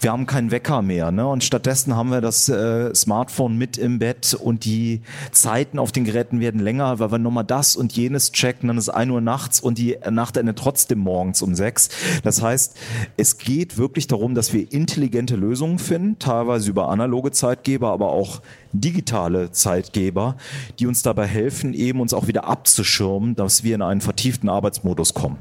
wir 0.00 0.12
haben 0.12 0.26
keinen 0.26 0.50
Wecker 0.50 0.82
mehr. 0.82 1.12
Ne? 1.12 1.26
Und 1.26 1.44
stattdessen 1.44 1.94
haben 1.94 2.10
wir 2.10 2.20
das 2.20 2.48
äh, 2.48 2.94
Smartphone 2.94 3.56
mit 3.56 3.78
im 3.78 3.98
Bett 3.98 4.34
und 4.34 4.64
die 4.64 5.02
Zeiten 5.32 5.78
auf 5.78 5.92
den 5.92 6.04
Geräten 6.04 6.40
werden 6.40 6.60
länger, 6.60 6.98
weil 6.98 7.12
wir 7.12 7.18
nochmal 7.18 7.44
das 7.44 7.76
und 7.76 7.92
jenes 7.92 8.32
checken. 8.32 8.68
Dann 8.68 8.78
ist 8.78 8.88
ein 8.88 9.10
Uhr 9.10 9.20
nachts 9.20 9.60
und 9.60 9.78
die 9.78 9.96
Nacht 10.10 10.36
endet 10.36 10.58
trotzdem 10.58 10.98
morgens 10.98 11.42
um 11.42 11.54
sechs. 11.54 11.90
Das 12.22 12.42
heißt, 12.42 12.76
es 13.16 13.38
geht 13.38 13.78
wirklich 13.78 14.06
darum, 14.06 14.34
dass 14.34 14.52
wir 14.52 14.72
intelligente 14.72 15.36
Lösungen 15.36 15.78
finden, 15.78 16.18
teilweise 16.18 16.70
über 16.70 16.88
analoge 16.88 17.30
Zeitgeber, 17.30 17.92
aber 17.92 18.10
auch 18.10 18.42
digitale 18.72 19.52
Zeitgeber, 19.52 20.36
die 20.78 20.86
uns 20.86 21.02
dabei 21.02 21.26
helfen, 21.26 21.74
eben 21.74 22.00
uns 22.00 22.14
auch 22.14 22.26
wieder 22.26 22.44
abzuschirmen, 22.44 23.34
dass 23.34 23.64
wir 23.64 23.74
in 23.74 23.82
einen 23.82 24.00
vertieften 24.00 24.48
Arbeitsmodus 24.48 25.14
kommen. 25.14 25.38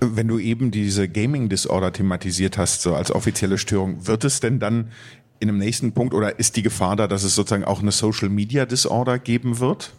Wenn 0.00 0.28
du 0.28 0.38
eben 0.38 0.70
diese 0.70 1.08
Gaming 1.08 1.48
Disorder 1.48 1.92
thematisiert 1.92 2.56
hast, 2.56 2.82
so 2.82 2.94
als 2.94 3.10
offizielle 3.12 3.58
Störung, 3.58 4.06
wird 4.06 4.24
es 4.24 4.40
denn 4.40 4.58
dann 4.58 4.90
in 5.40 5.48
einem 5.48 5.58
nächsten 5.58 5.92
Punkt 5.92 6.14
oder 6.14 6.38
ist 6.38 6.56
die 6.56 6.62
Gefahr 6.62 6.96
da, 6.96 7.06
dass 7.06 7.22
es 7.22 7.34
sozusagen 7.34 7.64
auch 7.64 7.80
eine 7.80 7.92
Social 7.92 8.28
Media 8.28 8.66
Disorder 8.66 9.18
geben 9.18 9.58
wird? 9.58 9.92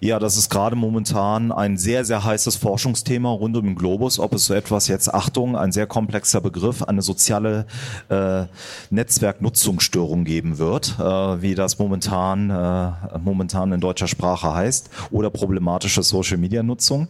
Ja, 0.00 0.18
das 0.18 0.36
ist 0.36 0.50
gerade 0.50 0.76
momentan 0.76 1.52
ein 1.52 1.78
sehr, 1.78 2.04
sehr 2.04 2.24
heißes 2.24 2.56
Forschungsthema 2.56 3.30
rund 3.30 3.56
um 3.56 3.64
den 3.64 3.74
Globus, 3.74 4.18
ob 4.18 4.34
es 4.34 4.46
so 4.46 4.54
etwas 4.54 4.88
jetzt, 4.88 5.12
Achtung, 5.14 5.56
ein 5.56 5.72
sehr 5.72 5.86
komplexer 5.86 6.40
Begriff, 6.40 6.82
eine 6.82 7.00
soziale 7.00 7.66
äh, 8.10 8.44
Netzwerknutzungsstörung 8.90 10.24
geben 10.24 10.58
wird, 10.58 10.98
äh, 10.98 11.02
wie 11.40 11.54
das 11.54 11.78
momentan, 11.78 12.50
äh, 12.50 13.18
momentan 13.18 13.72
in 13.72 13.80
deutscher 13.80 14.08
Sprache 14.08 14.52
heißt, 14.52 14.90
oder 15.10 15.30
problematische 15.30 16.02
Social-Media-Nutzung. 16.02 17.08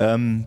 Ähm, 0.00 0.46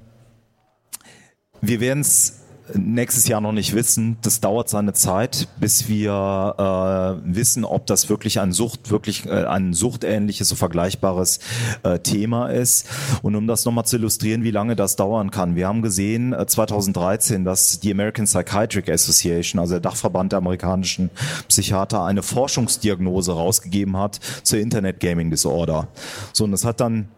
wir 1.62 1.80
werden 1.80 2.02
es 2.02 2.40
nächstes 2.76 3.28
Jahr 3.28 3.42
noch 3.42 3.52
nicht 3.52 3.74
wissen. 3.74 4.18
Das 4.22 4.42
dauert 4.42 4.70
seine 4.70 4.94
Zeit, 4.94 5.48
bis 5.60 5.88
wir 5.88 7.20
äh, 7.24 7.36
wissen, 7.36 7.66
ob 7.66 7.86
das 7.88 8.10
wirklich 8.10 8.40
ein 8.40 8.52
Sucht, 8.52 8.92
wirklich 8.92 9.26
äh, 9.26 9.46
ein 9.46 9.74
suchtähnliches, 9.74 10.50
so 10.50 10.56
vergleichbares 10.56 11.40
äh, 11.84 12.00
Thema 12.00 12.48
ist. 12.48 12.88
Und 13.22 13.36
um 13.36 13.48
das 13.48 13.66
nochmal 13.66 13.86
zu 13.86 13.98
illustrieren, 13.98 14.44
wie 14.44 14.52
lange 14.52 14.76
das 14.76 14.96
dauern 14.96 15.32
kann. 15.32 15.56
Wir 15.56 15.68
haben 15.68 15.82
gesehen 15.82 16.34
äh, 16.34 16.46
2013, 16.46 17.46
dass 17.46 17.80
die 17.80 17.92
American 17.92 18.26
Psychiatric 18.26 18.90
Association, 18.90 19.60
also 19.60 19.74
der 19.74 19.82
Dachverband 19.82 20.32
der 20.32 20.38
amerikanischen 20.38 21.10
Psychiater, 21.48 22.04
eine 22.04 22.24
Forschungsdiagnose 22.24 23.34
rausgegeben 23.34 23.98
hat 23.98 24.20
zur 24.44 24.60
Internet 24.60 25.00
Gaming 25.00 25.30
Disorder. 25.30 25.88
So, 26.34 26.44
und 26.44 26.52
das 26.52 26.66
hat 26.66 26.80
dann 26.80 27.10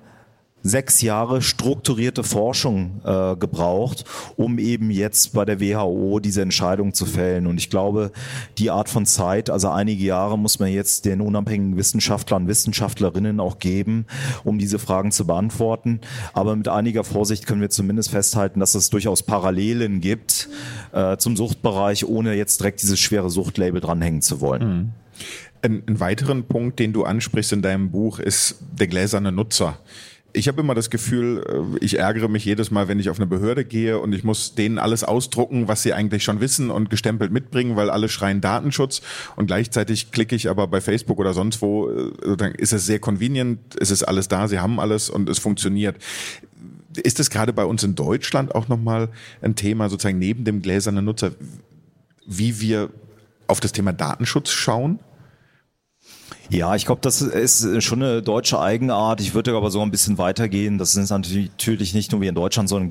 sechs 0.64 1.02
Jahre 1.02 1.42
strukturierte 1.42 2.24
Forschung 2.24 3.02
äh, 3.04 3.36
gebraucht, 3.36 4.06
um 4.36 4.60
eben 4.60 4.92
jetzt 4.92 5.34
bei 5.34 5.46
der 5.46 5.60
WHO 5.60 6.20
diese 6.20 6.42
Entscheidung 6.42 6.94
zu 6.94 7.06
fällen. 7.06 7.48
Und 7.48 7.58
ich 7.58 7.70
glaube, 7.70 8.12
die 8.58 8.70
Art 8.70 8.90
von 8.90 9.06
Zeit, 9.06 9.50
also 9.50 9.70
einige 9.70 10.04
Jahre 10.04 10.38
muss 10.38 10.60
man 10.60 10.72
jetzt 10.72 11.06
den 11.06 11.22
unabhängigen 11.22 11.78
Wissenschaftlern, 11.78 12.48
Wissenschaftlerinnen 12.48 13.40
auch 13.40 13.60
geben, 13.60 14.06
um 14.44 14.60
diese 14.60 14.80
Fragen 14.80 15.12
zu 15.12 15.26
beantworten. 15.26 16.02
Aber 16.34 16.56
mit 16.56 16.68
einiger 16.68 17.04
Vorsicht 17.04 17.48
können 17.48 17.62
wir 17.62 17.70
zumindest 17.70 18.12
festhalten, 18.12 18.60
dass 18.60 18.76
es 18.76 18.90
durchaus 18.90 19.24
Parallelen 19.24 20.02
gibt 20.02 20.50
äh, 20.92 21.18
zum 21.18 21.36
Suchtbereich, 21.36 22.06
ohne 22.06 22.36
jetzt 22.36 22.60
direkt 22.60 22.82
dieses 22.82 23.00
schwere 23.00 23.30
Suchtlabel 23.30 23.82
dranhängen 23.82 24.22
zu 24.22 24.42
wollen. 24.42 24.68
Mhm. 24.68 24.90
Ein, 25.64 25.84
ein 25.88 26.00
weiteren 26.00 26.46
Punkt, 26.46 26.80
den 26.80 26.92
du 26.92 27.04
ansprichst 27.04 27.54
in 27.54 27.62
deinem 27.62 27.92
Buch, 27.92 28.18
ist 28.20 28.58
der 28.72 28.88
gläserne 28.88 29.32
Nutzer 29.32 29.78
ich 30.34 30.48
habe 30.48 30.62
immer 30.62 30.76
das 30.76 30.90
Gefühl, 30.90 31.44
äh, 31.48 31.84
ich 31.84 32.00
ärgere 32.00 32.28
mich 32.28 32.46
jedes 32.46 32.72
Mal, 32.72 32.88
wenn 32.88 33.00
ich 33.00 33.10
auf 33.10 33.18
eine 33.18 33.28
Behörde 33.28 33.66
gehe 33.66 34.00
und 34.00 34.14
ich 34.14 34.24
muss 34.24 34.56
denen 34.56 34.78
alles 34.78 35.04
ausdrucken, 35.04 35.68
was 35.68 35.84
sie 35.84 35.94
eigentlich 35.94 36.24
schon 36.24 36.40
wissen 36.40 36.72
und 36.72 36.90
gestempelt 36.90 37.32
mitbringen, 37.32 37.76
weil 37.76 37.90
alle 37.90 38.10
schreien 38.10 38.42
Datenschutz 38.42 39.02
und 39.36 39.48
gleichzeitig 39.48 40.12
klicke 40.12 40.36
ich 40.36 40.50
aber 40.50 40.68
bei 40.68 40.82
Facebook 40.82 41.20
oder 41.20 41.34
sonst 41.34 41.62
wo, 41.62 41.90
äh, 41.90 42.54
ist 42.58 42.74
es 42.74 42.86
sehr 42.86 43.00
convenient, 43.00 43.60
es 43.80 43.92
ist 43.92 44.04
alles 44.04 44.28
da, 44.28 44.48
sie 44.48 44.60
haben 44.60 44.80
alles 44.80 45.10
und 45.10 45.30
es 45.30 45.40
funktioniert. 45.40 45.98
Ist 46.96 47.20
es 47.20 47.30
gerade 47.30 47.54
bei 47.54 47.64
uns 47.64 47.84
in 47.84 47.96
Deutschland 47.96 48.54
auch 48.54 48.68
nochmal 48.68 49.10
ein 49.42 49.56
Thema, 49.56 49.90
sozusagen 49.90 50.20
neben 50.20 50.44
dem 50.44 50.62
gläsernen 50.62 51.06
Nutzer, 51.06 51.32
wie 52.26 52.60
wir 52.60 52.90
auf 53.48 53.60
das 53.60 53.72
Thema 53.72 53.94
Datenschutz 53.94 54.52
schauen? 54.52 55.00
Ja, 56.54 56.76
ich 56.76 56.86
glaube, 56.86 57.00
das 57.02 57.22
ist 57.22 57.82
schon 57.82 58.04
eine 58.04 58.22
deutsche 58.22 58.60
Eigenart. 58.60 59.22
Ich 59.22 59.34
würde 59.34 59.56
aber 59.56 59.72
so 59.72 59.82
ein 59.82 59.90
bisschen 59.90 60.18
weitergehen. 60.18 60.78
Das 60.78 60.98
ist 60.98 61.10
natürlich 61.10 61.94
nicht 61.94 62.12
nur 62.12 62.20
wie 62.20 62.28
in 62.28 62.36
Deutschland, 62.36 62.68
sondern 62.68 62.90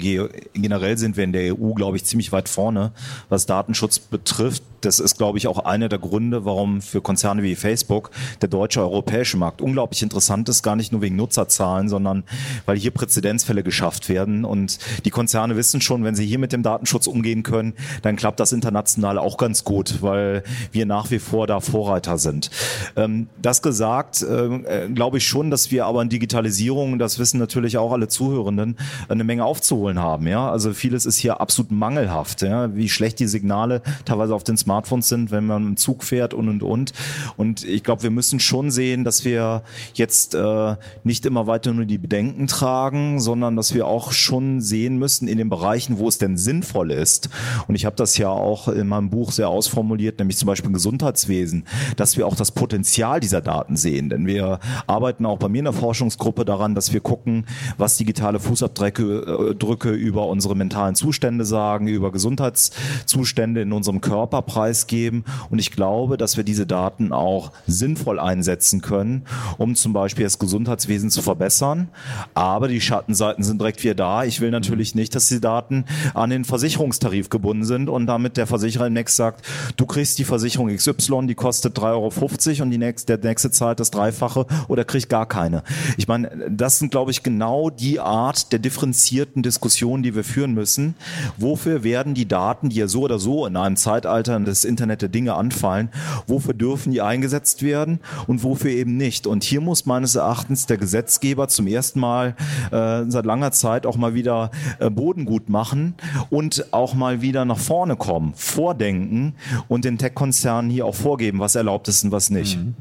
generell 0.55 0.97
sind 0.97 1.19
wir 1.19 1.25
in 1.25 1.35
der 1.35 1.55
EU, 1.55 1.75
glaube 1.75 1.99
ich, 1.99 2.07
ziemlich 2.07 2.33
weit 2.33 2.49
vorne, 2.49 2.93
was 3.29 3.45
Datenschutz 3.45 3.99
betrifft. 3.99 4.63
Das 4.81 4.99
ist, 4.99 5.19
glaube 5.19 5.37
ich, 5.37 5.47
auch 5.47 5.59
einer 5.59 5.91
der 5.91 5.99
Gründe, 5.99 6.47
warum 6.47 6.81
für 6.81 7.03
Konzerne 7.03 7.43
wie 7.43 7.55
Facebook 7.55 8.11
der 8.41 8.49
deutsche 8.49 8.81
europäische 8.81 9.37
Markt 9.37 9.61
unglaublich 9.61 10.03
interessant 10.03 10.49
ist, 10.49 10.63
gar 10.63 10.75
nicht 10.75 10.91
nur 10.91 11.03
wegen 11.03 11.17
Nutzerzahlen, 11.17 11.91
sondern 11.91 12.25
weil 12.65 12.79
hier 12.79 12.93
Präzedenzfälle 12.93 13.63
geschafft 13.63 14.09
werden. 14.09 14.47
Und 14.47 14.79
die 15.05 15.11
Konzerne 15.11 15.57
wissen 15.57 15.83
schon, 15.83 16.03
wenn 16.03 16.15
sie 16.15 16.25
hier 16.25 16.39
mit 16.39 16.53
dem 16.53 16.63
Datenschutz 16.63 17.07
umgehen 17.07 17.43
können, 17.43 17.75
dann 18.01 18.17
klappt 18.17 18.41
das 18.41 18.53
international 18.53 19.19
auch 19.19 19.37
ganz 19.37 19.65
gut, 19.65 20.01
weil 20.01 20.45
wir 20.73 20.87
nach 20.87 21.11
wie 21.11 21.19
vor 21.19 21.47
da 21.47 21.61
Vorreiter 21.61 22.17
sind. 22.17 22.51
Ähm, 22.97 23.29
das 23.51 23.63
gesagt, 23.63 24.23
äh, 24.23 24.89
glaube 24.95 25.19
ich 25.19 25.27
schon, 25.27 25.51
dass 25.51 25.73
wir 25.73 25.87
aber 25.87 26.03
in 26.03 26.09
Digitalisierung, 26.09 27.01
das 27.01 27.19
wissen 27.19 27.39
natürlich 27.39 27.79
auch 27.79 27.93
alle 27.93 28.07
Zuhörenden, 28.07 28.77
eine 29.09 29.25
Menge 29.25 29.45
aufzuholen 29.45 29.99
haben. 29.99 30.29
Ja, 30.29 30.49
also 30.51 30.73
vieles 30.73 31.05
ist 31.05 31.17
hier 31.17 31.41
absolut 31.41 31.73
mangelhaft. 31.73 32.43
Ja, 32.43 32.75
wie 32.77 32.89
schlecht 32.89 33.19
die 33.19 33.27
Signale 33.27 33.83
teilweise 34.05 34.37
auf 34.37 34.45
den 34.45 34.57
Smartphones 34.57 35.09
sind, 35.09 35.33
wenn 35.33 35.47
man 35.47 35.67
im 35.67 35.77
Zug 35.77 36.05
fährt 36.05 36.33
und 36.33 36.49
und 36.49 36.63
und. 36.63 36.93
Und 37.37 37.65
ich 37.65 37.83
glaube, 37.83 38.05
wir 38.05 38.11
müssen 38.11 38.39
schon 38.39 38.71
sehen, 38.71 39.03
dass 39.03 39.25
wir 39.25 39.63
jetzt 39.95 40.37
äh, 40.37 40.77
nicht 41.03 41.27
immer 41.27 41.49
weiter 41.49 41.73
nur 41.73 41.87
die 41.87 41.99
Bedenken 41.99 42.47
tragen, 42.47 43.21
sondern 43.21 43.57
dass 43.57 43.75
wir 43.75 43.89
auch 43.89 44.13
schon 44.13 44.61
sehen 44.61 44.97
müssen 44.97 45.27
in 45.27 45.39
den 45.39 45.49
Bereichen, 45.49 45.99
wo 45.99 46.07
es 46.07 46.19
denn 46.19 46.37
sinnvoll 46.37 46.93
ist. 46.93 47.31
Und 47.67 47.75
ich 47.75 47.85
habe 47.85 47.97
das 47.97 48.17
ja 48.17 48.29
auch 48.29 48.69
in 48.69 48.87
meinem 48.87 49.11
Buch 49.11 49.33
sehr 49.33 49.49
ausformuliert, 49.49 50.21
nämlich 50.21 50.37
zum 50.37 50.47
Beispiel 50.47 50.71
Gesundheitswesen, 50.71 51.65
dass 51.97 52.17
wir 52.17 52.29
auch 52.29 52.37
das 52.37 52.53
Potenzial 52.53 53.19
dieser 53.19 53.40
dieser 53.41 53.43
Daten 53.43 53.77
sehen. 53.77 54.09
Denn 54.09 54.27
wir 54.27 54.61
arbeiten 54.87 55.27
auch 55.27 55.39
bei 55.39 55.49
mir 55.49 55.61
in 55.61 55.65
der 55.65 55.73
Forschungsgruppe 55.73 56.45
daran, 56.45 56.75
dass 56.75 56.93
wir 56.93 57.01
gucken, 57.01 57.47
was 57.79 57.97
digitale 57.97 58.41
Fußabdrücke 58.41 59.91
äh, 59.91 59.95
über 59.95 60.29
unsere 60.29 60.55
mentalen 60.55 60.95
Zustände 60.95 61.45
sagen, 61.45 61.89
über 61.89 62.13
Gesundheitszustände 62.13 63.63
in 63.63 63.73
unserem 63.73 64.01
Körper 64.01 64.43
preisgeben. 64.43 65.25
Und 65.51 65.59
ich 65.59 65.71
glaube, 65.71 66.17
dass 66.17 66.37
wir 66.37 66.45
diese 66.45 66.67
Daten 66.67 67.13
auch 67.13 67.53
sinnvoll 67.67 68.19
einsetzen 68.19 68.81
können, 68.81 69.25
um 69.59 69.75
zum 69.75 69.93
Beispiel 69.93 70.25
das 70.25 70.39
Gesundheitswesen 70.39 71.11
zu 71.11 71.23
verbessern. 71.23 71.89
Aber 72.35 72.69
die 72.69 72.81
Schattenseiten 72.81 73.45
sind 73.45 73.61
direkt 73.61 73.83
wieder 73.83 73.95
da. 73.95 74.25
Ich 74.25 74.41
will 74.41 74.51
natürlich 74.51 74.95
nicht, 74.95 75.15
dass 75.15 75.29
die 75.29 75.41
Daten 75.41 75.85
an 76.15 76.31
den 76.31 76.45
Versicherungstarif 76.45 77.31
gebunden 77.31 77.65
sind 77.65 77.89
und 77.89 78.07
damit 78.07 78.37
der 78.37 78.47
Versicherer 78.47 78.87
im 78.87 78.93
Next 78.93 79.17
sagt, 79.17 79.47
du 79.77 79.87
kriegst 79.87 80.19
die 80.19 80.25
Versicherung 80.25 80.75
XY, 80.75 81.27
die 81.27 81.35
kostet 81.35 81.79
3,50 81.79 81.81
Euro 81.91 82.63
und 82.63 82.71
die 82.71 82.79
nächste, 82.79 83.19
der 83.19 83.20
nächste 83.23 83.51
zahlt 83.51 83.81
das 83.81 83.91
Dreifache 83.91 84.47
oder 84.69 84.85
kriegt 84.85 85.09
gar 85.09 85.27
keine. 85.27 85.63
Ich 85.97 86.09
meine, 86.09 86.31
das 86.51 86.79
sind, 86.79 86.91
glaube 86.91 87.11
ich, 87.11 87.23
genau 87.23 87.71
die 87.71 88.01
Art 88.01 88.53
der 88.53 88.59
differenzierten 88.59 89.43
Diskussionen, 89.43 90.03
die 90.03 90.15
wir 90.15 90.25
führen 90.25 90.55
müssen. 90.55 90.95
Wofür 91.37 91.83
werden 91.85 92.15
die 92.15 92.27
Daten, 92.27 92.69
die 92.69 92.77
ja 92.77 92.89
so 92.89 93.03
oder 93.03 93.19
so 93.19 93.47
in 93.47 93.57
einem 93.57 93.77
Zeitalter 93.77 94.39
des 94.41 94.65
Internet 94.65 95.03
der 95.03 95.09
Dinge 95.09 95.35
anfallen, 95.35 95.91
wofür 96.27 96.55
dürfen 96.55 96.93
die 96.93 97.03
eingesetzt 97.03 97.63
werden 97.63 98.01
und 98.27 98.43
wofür 98.43 98.71
eben 98.71 98.97
nicht? 98.97 99.27
Und 99.27 99.45
hier 99.45 99.61
muss 99.61 99.87
meines 99.87 100.15
Erachtens 100.15 100.67
der 100.67 100.77
Gesetzgeber 100.77 101.49
zum 101.49 101.67
ersten 101.67 102.01
Mal 102.01 102.35
äh, 102.71 103.05
seit 103.09 103.27
langer 103.27 103.53
Zeit 103.53 103.87
auch 103.87 103.97
mal 103.97 104.15
wieder 104.15 104.51
äh, 104.79 104.91
Boden 104.91 105.27
machen 105.49 105.95
und 106.31 106.73
auch 106.73 106.95
mal 106.95 107.23
wieder 107.23 107.45
nach 107.45 107.59
vorne 107.59 107.97
kommen, 107.97 108.33
vordenken 108.35 109.35
und 109.69 109.85
den 109.85 109.99
Tech-Konzernen 109.99 110.71
hier 110.71 110.87
auch 110.87 110.95
vorgeben, 110.95 111.39
was 111.39 111.55
erlaubt 111.55 111.89
ist 111.89 112.05
und 112.05 112.13
was 112.13 112.31
nicht. 112.31 112.59
Mhm. 112.59 112.75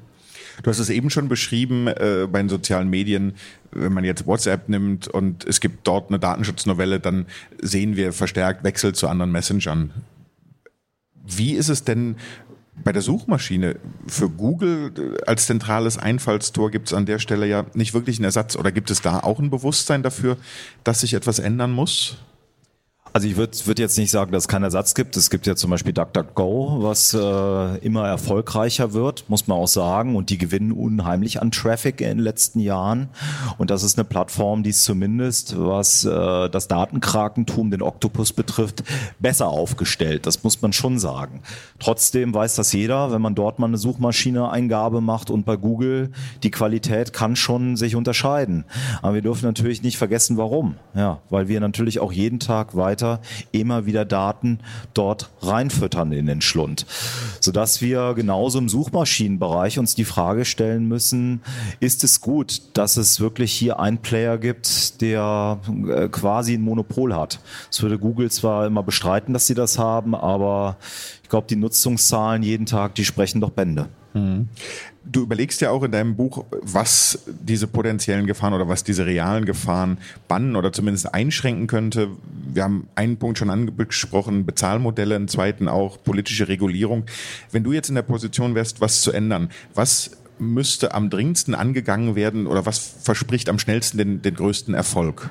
Du 0.64 0.70
hast 0.70 0.80
es 0.80 0.90
eben 0.90 1.10
schon 1.10 1.30
beschrieben 1.30 1.88
äh, 1.88 2.28
bei 2.30 2.40
den 2.40 2.50
sozialen 2.50 2.90
Medien, 2.90 3.34
wenn 3.72 3.94
man 3.94 4.04
jetzt 4.04 4.28
WhatsApp 4.28 4.68
nimmt 4.70 5.08
und 5.08 5.46
es 5.46 5.60
gibt 5.60 5.88
dort 5.88 6.10
eine 6.10 6.20
Datenschutznovelle, 6.20 7.00
dann 7.00 7.26
sehen 7.62 7.96
wir 7.96 8.14
verstärkt 8.14 8.64
Wechsel 8.64 8.94
zu 8.94 9.08
anderen 9.08 9.32
Messengern. 9.32 9.92
Wie 11.26 11.54
ist 11.54 11.70
es 11.70 11.84
denn 11.84 12.16
bei 12.84 12.92
der 12.92 13.02
Suchmaschine 13.02 13.76
für 14.08 14.30
Google 14.30 15.18
als 15.28 15.46
zentrales 15.48 15.98
Einfallstor 15.98 16.72
gibt 16.72 16.88
es 16.88 16.94
an 16.94 17.06
der 17.06 17.20
Stelle 17.20 17.46
ja 17.46 17.66
nicht 17.74 17.94
wirklich 17.94 18.18
einen 18.18 18.26
Ersatz 18.26 18.56
oder 18.56 18.72
gibt 18.72 18.90
es 18.90 19.02
da 19.02 19.20
auch 19.20 19.40
ein 19.40 19.50
Bewusstsein 19.50 20.02
dafür, 20.02 20.38
dass 20.84 21.02
sich 21.02 21.14
etwas 21.14 21.40
ändern 21.40 21.72
muss? 21.72 22.18
Also 23.12 23.28
ich 23.28 23.38
würde 23.38 23.58
würd 23.66 23.80
jetzt 23.80 23.98
nicht 23.98 24.12
sagen, 24.12 24.32
dass 24.32 24.44
es 24.44 24.48
keinen 24.48 24.64
Ersatz 24.64 24.94
gibt. 24.94 25.18
Es 25.18 25.32
gibt 25.32 25.48
ja 25.48 25.56
zum 25.56 25.72
Beispiel 25.72 25.94
DuckDuckGo, 25.94 26.84
was 26.84 27.14
äh, 27.14 27.78
immer 27.80 28.08
erfolgreicher 28.08 28.94
wird, 28.94 29.26
muss 29.30 29.48
man 29.48 29.58
auch 29.58 29.68
sagen. 29.68 30.16
Und 30.16 30.30
die 30.30 30.38
gewinnen 30.38 30.72
unheimlich 30.72 31.42
an 31.42 31.52
Traffic 31.52 32.02
in 32.02 32.08
den 32.08 32.20
letzten 32.20 32.60
Jahren. 32.60 33.10
Und 33.58 33.72
das 33.72 33.82
ist 33.82 33.98
eine 33.98 34.06
Plattform, 34.06 34.62
die 34.62 34.70
es 34.70 34.84
zumindest, 34.84 35.56
was 35.58 36.06
äh, 36.06 36.50
das 36.50 36.68
Datenkrakentum, 36.68 37.72
den 37.72 37.82
Oktopus 37.82 38.32
betrifft, 38.32 38.84
besser 39.18 39.48
aufgestellt. 39.48 40.28
Das 40.28 40.44
muss 40.44 40.62
man 40.62 40.72
schon 40.72 41.00
sagen. 41.00 41.42
Trotzdem 41.80 42.34
weiß 42.34 42.56
das 42.56 42.74
jeder, 42.74 43.12
wenn 43.12 43.22
man 43.22 43.34
dort 43.34 43.58
mal 43.58 43.68
eine 43.68 43.78
Suchmaschine-Eingabe 43.78 45.02
macht 45.02 45.32
und 45.32 45.46
bei 45.46 45.56
Google, 45.56 46.12
die 46.44 46.52
Qualität 46.52 47.12
kann 47.12 47.36
schon 47.36 47.76
sich 47.76 47.96
unterscheiden. 47.96 48.66
Aber 49.02 49.16
wir 49.16 49.22
dürfen 49.24 49.46
natürlich 49.46 49.82
nicht 49.82 49.98
vergessen, 49.98 50.38
warum. 50.38 50.76
Ja, 50.94 51.20
weil 51.32 51.48
wir 51.48 51.60
natürlich 51.60 52.00
auch 52.00 52.12
jeden 52.12 52.40
Tag 52.40 52.76
weiter 52.76 52.99
weiter 53.00 53.22
immer 53.52 53.86
wieder 53.86 54.06
Daten 54.06 54.60
dort 54.94 55.30
reinfüttern 55.42 56.12
in 56.12 56.26
den 56.26 56.42
Schlund. 56.42 56.86
Sodass 57.40 57.82
wir 57.82 58.14
genauso 58.14 58.60
im 58.60 58.70
Suchmaschinenbereich 58.70 59.80
uns 59.80 59.96
die 59.96 60.06
Frage 60.06 60.46
stellen 60.46 60.88
müssen, 60.88 61.42
ist 61.80 62.04
es 62.04 62.22
gut, 62.22 62.62
dass 62.74 62.98
es 62.98 63.20
wirklich 63.20 63.54
hier 63.54 63.80
einen 63.80 64.00
Player 64.00 64.38
gibt, 64.38 65.02
der 65.02 65.60
äh, 65.88 66.08
quasi 66.10 66.54
ein 66.54 66.62
Monopol 66.62 67.16
hat? 67.16 67.40
Das 67.70 67.82
würde 67.82 67.98
Google 67.98 68.32
zwar 68.32 68.68
immer 68.68 68.84
bestreiten, 68.84 69.34
dass 69.34 69.48
sie 69.48 69.56
das 69.56 69.80
haben, 69.80 70.16
aber 70.16 70.78
ich 71.24 71.30
glaube, 71.30 71.48
die 71.48 71.56
Nutzungszahlen 71.56 72.44
jeden 72.44 72.66
Tag, 72.66 72.96
die 72.96 73.06
sprechen 73.06 73.42
doch 73.42 73.52
Bände. 73.52 73.90
Mhm. 74.14 74.48
Du 75.06 75.24
überlegst 75.24 75.62
ja 75.62 75.72
auch 75.72 75.84
in 75.84 75.92
deinem 75.92 76.16
Buch, 76.16 76.46
was 76.62 77.20
diese 77.28 77.68
potenziellen 77.68 78.28
Gefahren 78.28 78.54
oder 78.54 78.68
was 78.68 78.84
diese 78.84 79.06
realen 79.06 79.46
Gefahren 79.46 79.98
bannen 80.28 80.56
oder 80.56 80.72
zumindest 80.72 81.14
einschränken 81.14 81.68
könnte. 81.68 82.10
Wir 82.54 82.64
haben 82.64 82.88
einen 82.96 83.18
Punkt 83.18 83.38
schon 83.38 83.50
angesprochen, 83.50 84.46
Bezahlmodelle, 84.46 85.16
einen 85.16 85.28
zweiten 85.28 85.68
auch 85.68 86.04
politische 86.04 86.48
Regulierung. 86.48 87.04
Wenn 87.52 87.64
du 87.64 87.72
jetzt 87.72 87.90
in 87.90 87.96
der 87.96 88.04
Position 88.04 88.56
wärst, 88.56 88.82
was 88.82 89.02
zu 89.02 89.12
ändern, 89.12 89.50
was 89.74 90.12
müsste 90.38 90.94
am 90.94 91.10
dringendsten 91.10 91.56
angegangen 91.56 92.16
werden 92.16 92.48
oder 92.48 92.66
was 92.66 92.80
verspricht 92.80 93.50
am 93.50 93.60
schnellsten 93.60 93.98
den, 93.98 94.22
den 94.22 94.36
größten 94.36 94.74
Erfolg? 94.74 95.30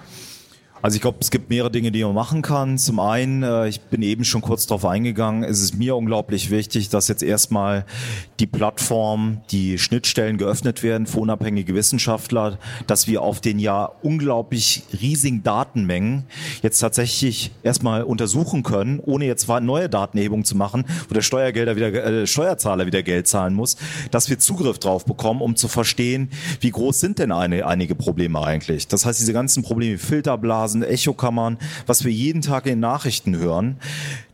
Also 0.80 0.94
ich 0.94 1.02
glaube, 1.02 1.18
es 1.20 1.30
gibt 1.30 1.50
mehrere 1.50 1.70
Dinge, 1.70 1.90
die 1.90 2.04
man 2.04 2.14
machen 2.14 2.40
kann. 2.40 2.78
Zum 2.78 3.00
einen, 3.00 3.42
äh, 3.42 3.68
ich 3.68 3.80
bin 3.80 4.02
eben 4.02 4.24
schon 4.24 4.42
kurz 4.42 4.66
darauf 4.66 4.84
eingegangen, 4.84 5.42
es 5.42 5.60
ist 5.60 5.76
mir 5.76 5.96
unglaublich 5.96 6.50
wichtig, 6.50 6.88
dass 6.88 7.08
jetzt 7.08 7.22
erstmal 7.22 7.84
die 8.38 8.46
Plattform, 8.46 9.40
die 9.50 9.78
Schnittstellen 9.78 10.38
geöffnet 10.38 10.84
werden 10.84 11.06
für 11.06 11.18
unabhängige 11.18 11.74
Wissenschaftler, 11.74 12.58
dass 12.86 13.08
wir 13.08 13.22
auf 13.22 13.40
den 13.40 13.58
ja 13.58 13.90
unglaublich 14.02 14.84
riesigen 15.00 15.42
Datenmengen 15.42 16.24
jetzt 16.62 16.78
tatsächlich 16.78 17.50
erstmal 17.64 18.04
untersuchen 18.04 18.62
können, 18.62 19.00
ohne 19.00 19.24
jetzt 19.26 19.48
neue 19.48 19.88
Datenerhebungen 19.88 20.44
zu 20.44 20.56
machen, 20.56 20.84
wo 21.08 21.14
der 21.14 21.22
Steuergelder 21.22 21.74
wieder, 21.74 21.92
äh, 21.92 22.26
Steuerzahler 22.26 22.86
wieder 22.86 23.02
Geld 23.02 23.26
zahlen 23.26 23.54
muss, 23.54 23.76
dass 24.12 24.30
wir 24.30 24.38
Zugriff 24.38 24.78
drauf 24.78 25.04
bekommen, 25.04 25.40
um 25.40 25.56
zu 25.56 25.66
verstehen, 25.66 26.30
wie 26.60 26.70
groß 26.70 27.00
sind 27.00 27.18
denn 27.18 27.32
eine, 27.32 27.66
einige 27.66 27.96
Probleme 27.96 28.40
eigentlich. 28.40 28.86
Das 28.86 29.04
heißt, 29.04 29.18
diese 29.18 29.32
ganzen 29.32 29.64
Probleme, 29.64 29.98
Filterblasen, 29.98 30.67
Phasen, 30.68 30.82
Echokammern, 30.82 31.58
was 31.86 32.04
wir 32.04 32.12
jeden 32.12 32.42
Tag 32.42 32.66
in 32.66 32.72
den 32.72 32.80
Nachrichten 32.80 33.36
hören 33.36 33.78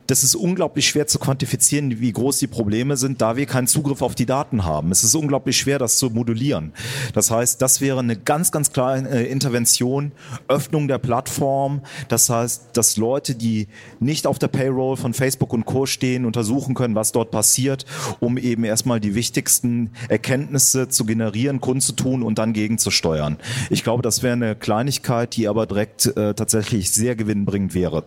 das 0.07 0.23
ist 0.23 0.35
unglaublich 0.35 0.89
schwer 0.89 1.07
zu 1.07 1.19
quantifizieren, 1.19 2.01
wie 2.01 2.13
groß 2.13 2.39
die 2.39 2.47
Probleme 2.47 2.97
sind, 2.97 3.23
da 3.23 3.37
wir 3.37 3.47
keinen 3.47 3.67
Zugriff 3.67 4.03
auf 4.03 4.15
die 4.15 4.27
Daten 4.27 4.65
haben. 4.65 4.91
Es 4.91 5.05
ist 5.05 5.15
unglaublich 5.15 5.57
schwer, 5.57 5.79
das 5.79 5.99
zu 5.99 6.11
modulieren. 6.11 6.73
Das 7.15 7.31
heißt, 7.31 7.61
das 7.63 7.81
wäre 7.81 8.01
eine 8.01 8.17
ganz, 8.17 8.53
ganz 8.53 8.73
klare 8.73 9.09
äh, 9.09 9.31
Intervention, 9.31 10.13
Öffnung 10.49 10.89
der 10.89 10.99
Plattform. 10.99 11.81
Das 12.09 12.29
heißt, 12.29 12.69
dass 12.75 12.97
Leute, 12.97 13.35
die 13.35 13.69
nicht 14.01 14.27
auf 14.27 14.39
der 14.39 14.49
Payroll 14.49 14.97
von 14.97 15.15
Facebook 15.15 15.53
und 15.53 15.65
Co. 15.65 15.87
stehen, 15.87 16.25
untersuchen 16.25 16.75
können, 16.75 16.95
was 16.95 17.13
dort 17.13 17.31
passiert, 17.31 17.87
um 18.21 18.37
eben 18.37 18.65
erstmal 18.65 19.01
die 19.01 19.15
wichtigsten 19.15 19.91
Erkenntnisse 20.09 20.89
zu 20.89 21.05
generieren, 21.05 21.61
kundzutun 21.61 22.23
und 22.23 22.39
dann 22.39 22.53
gegenzusteuern. 22.53 23.39
Ich 23.71 23.85
glaube, 23.85 24.03
das 24.03 24.23
wäre 24.23 24.35
eine 24.35 24.55
Kleinigkeit, 24.55 25.37
die 25.37 25.49
aber 25.49 25.67
direkt 25.67 26.07
äh, 26.17 26.35
tatsächlich 26.35 26.91
sehr 26.91 27.17
gewinnbringend 27.17 27.75
wäre. 27.75 28.05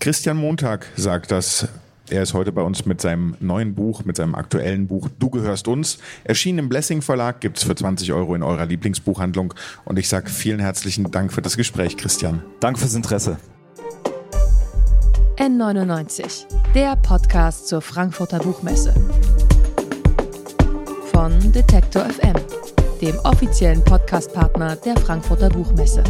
Christian 0.00 0.36
Montag 0.36 0.86
sagt 0.96 1.32
das. 1.32 1.66
Er 2.10 2.22
ist 2.22 2.32
heute 2.32 2.52
bei 2.52 2.62
uns 2.62 2.86
mit 2.86 3.00
seinem 3.00 3.36
neuen 3.40 3.74
Buch, 3.74 4.04
mit 4.04 4.16
seinem 4.16 4.34
aktuellen 4.34 4.86
Buch 4.86 5.08
Du 5.18 5.28
gehörst 5.28 5.68
uns. 5.68 5.98
Erschienen 6.24 6.60
im 6.60 6.68
Blessing 6.68 7.02
Verlag, 7.02 7.40
gibt 7.40 7.58
es 7.58 7.64
für 7.64 7.74
20 7.74 8.12
Euro 8.12 8.34
in 8.34 8.42
eurer 8.42 8.64
Lieblingsbuchhandlung. 8.64 9.52
Und 9.84 9.98
ich 9.98 10.08
sage 10.08 10.30
vielen 10.30 10.60
herzlichen 10.60 11.10
Dank 11.10 11.32
für 11.32 11.42
das 11.42 11.56
Gespräch, 11.56 11.96
Christian. 11.96 12.42
Danke 12.60 12.80
fürs 12.80 12.94
Interesse. 12.94 13.38
N99, 15.36 16.46
der 16.74 16.96
Podcast 16.96 17.68
zur 17.68 17.82
Frankfurter 17.82 18.38
Buchmesse. 18.38 18.94
Von 21.12 21.52
Detektor 21.52 22.06
FM, 22.06 22.34
dem 23.02 23.18
offiziellen 23.20 23.84
Podcastpartner 23.84 24.76
der 24.76 24.96
Frankfurter 24.96 25.50
Buchmesse. 25.50 26.02